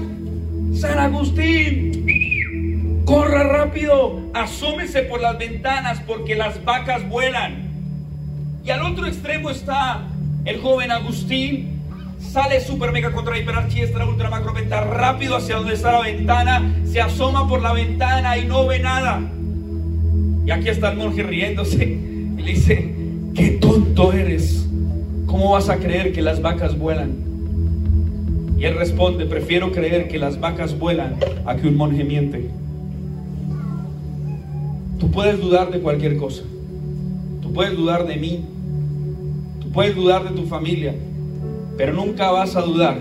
[0.74, 7.70] San Agustín, corra rápido, asómese por las ventanas porque las vacas vuelan.
[8.64, 10.08] Y al otro extremo está
[10.44, 11.80] el joven Agustín,
[12.18, 13.56] sale super mega contra hiper
[14.08, 18.46] ultra macro venta rápido hacia donde está la ventana, se asoma por la ventana y
[18.46, 19.20] no ve nada.
[20.44, 23.01] Y aquí está el monje riéndose y le dice,
[23.34, 24.62] qué tonto eres.
[25.32, 27.14] ¿cómo vas a creer que las vacas vuelan?
[28.58, 31.16] Y él responde, prefiero creer que las vacas vuelan
[31.46, 32.50] a que un monje miente.
[35.00, 36.42] Tú puedes dudar de cualquier cosa.
[37.40, 38.44] Tú puedes dudar de mí.
[39.60, 40.94] Tú puedes dudar de tu familia.
[41.78, 42.98] Pero nunca vas a dudar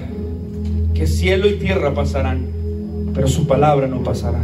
[0.96, 2.48] que cielo y tierra pasarán,
[3.14, 4.42] pero su palabra no pasará.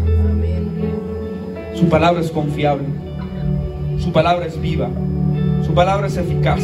[1.73, 2.85] Su palabra es confiable.
[3.97, 4.89] Su palabra es viva.
[5.67, 6.61] Su palabra es eficaz.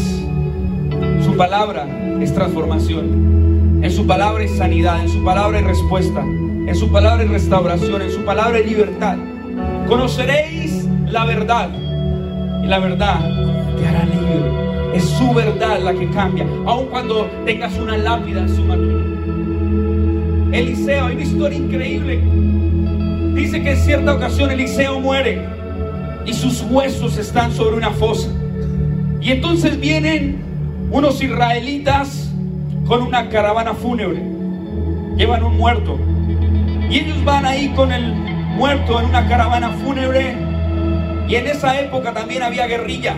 [1.26, 1.86] Su palabra
[2.22, 3.82] es transformación.
[3.84, 5.02] En su palabra es sanidad.
[5.02, 6.22] En su palabra es respuesta.
[6.22, 8.02] En su palabra es restauración.
[8.02, 9.18] En su palabra es libertad.
[9.88, 11.70] Conoceréis la verdad.
[12.64, 13.20] Y la verdad
[13.78, 14.96] te hará libre.
[14.96, 16.48] Es su verdad la que cambia.
[16.66, 18.84] Aun cuando tengas una lápida en su mano.
[20.54, 22.24] Eliseo, hay una historia increíble.
[23.36, 25.46] Dice que en cierta ocasión Eliseo muere
[26.26, 28.30] y sus huesos están sobre una fosa.
[29.24, 30.44] Y entonces vienen
[30.92, 32.30] unos israelitas
[32.86, 34.22] con una caravana fúnebre.
[35.16, 35.98] Llevan un muerto.
[36.90, 40.36] Y ellos van ahí con el muerto en una caravana fúnebre.
[41.30, 43.16] Y en esa época también había guerrilla.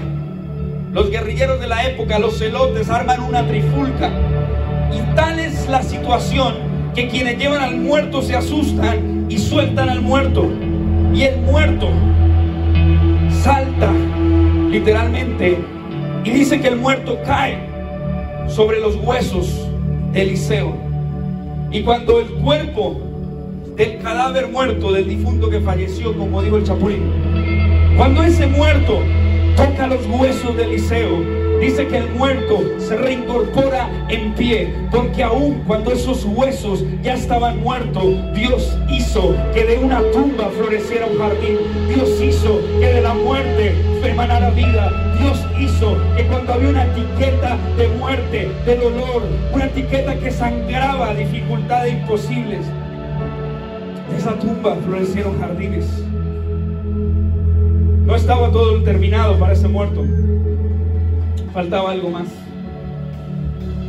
[0.93, 4.11] Los guerrilleros de la época, los celotes, arman una trifulca.
[4.93, 6.53] Y tal es la situación
[6.93, 10.51] que quienes llevan al muerto se asustan y sueltan al muerto.
[11.15, 11.89] Y el muerto
[13.41, 13.91] salta
[14.69, 15.74] literalmente
[16.25, 17.57] y dice que el muerto cae
[18.47, 19.69] sobre los huesos
[20.11, 20.75] de Eliseo.
[21.71, 22.99] Y cuando el cuerpo
[23.75, 28.99] del cadáver muerto, del difunto que falleció, como dijo el chapulín, cuando ese muerto
[29.55, 35.63] toca los huesos de Eliseo, Dice que el muerto se reincorpora en pie, porque aún
[35.65, 38.05] cuando esos huesos ya estaban muertos,
[38.35, 41.57] Dios hizo que de una tumba floreciera un jardín.
[41.87, 45.17] Dios hizo que de la muerte emanara vida.
[45.19, 51.15] Dios hizo que cuando había una etiqueta de muerte, de dolor, una etiqueta que sangraba,
[51.15, 52.59] dificultades imposibles,
[54.11, 55.87] de esa tumba florecieron jardines.
[58.05, 60.05] No estaba todo terminado para ese muerto
[61.55, 62.27] faltaba algo más.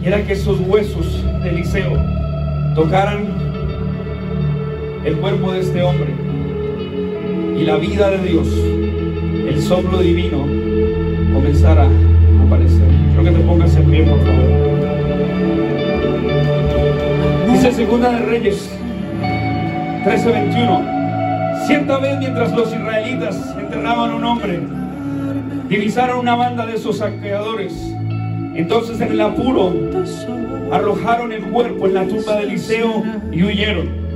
[0.01, 2.01] Y era que esos huesos de Eliseo
[2.77, 3.27] tocaran
[5.05, 6.15] el cuerpo de este hombre.
[7.59, 8.47] Y la vida de Dios,
[9.49, 10.47] el soplo divino,
[11.35, 12.87] comenzara a aparecer.
[13.15, 14.45] Creo que te pongas en pie, por favor.
[17.51, 18.71] Dice Segunda de Reyes
[20.05, 20.85] 13:21.
[21.67, 24.61] Cierta vez mientras los israelitas enterraban a un hombre,
[25.69, 27.73] divisaron una banda de esos saqueadores.
[28.55, 29.75] Entonces en el apuro
[30.73, 33.03] arrojaron el cuerpo en la tumba de Eliseo
[33.33, 34.07] y huyeron.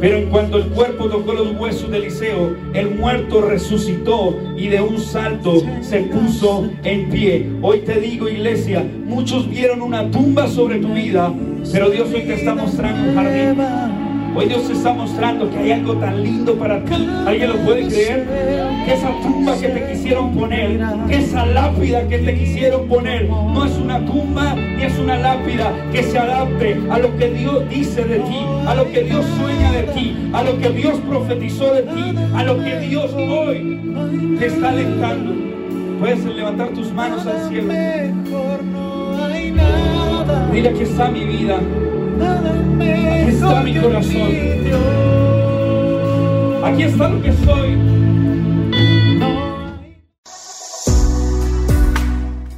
[0.00, 4.80] Pero en cuanto el cuerpo tocó los huesos de Eliseo, el muerto resucitó y de
[4.80, 7.50] un salto se puso en pie.
[7.60, 11.30] Hoy te digo, iglesia, muchos vieron una tumba sobre tu vida,
[11.70, 13.89] pero Dios hoy te está mostrando un jardín.
[14.34, 17.08] Hoy Dios te está mostrando que hay algo tan lindo para ti.
[17.26, 18.26] ¿Alguien lo puede creer?
[18.86, 23.64] Que esa tumba que te quisieron poner, que esa lápida que te quisieron poner, no
[23.64, 28.04] es una tumba ni es una lápida que se adapte a lo que Dios dice
[28.04, 31.82] de ti, a lo que Dios sueña de ti, a lo que Dios profetizó de
[31.82, 33.80] ti, a lo que Dios hoy
[34.38, 35.34] te está alentando.
[35.98, 37.72] Puedes levantar tus manos al cielo.
[40.52, 41.58] Dile que está mi vida.
[42.20, 44.30] Aquí está mi corazón.
[46.64, 47.78] Aquí está lo que soy.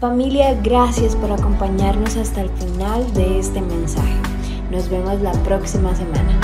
[0.00, 4.16] Familia, gracias por acompañarnos hasta el final de este mensaje.
[4.70, 6.40] Nos vemos la próxima semana.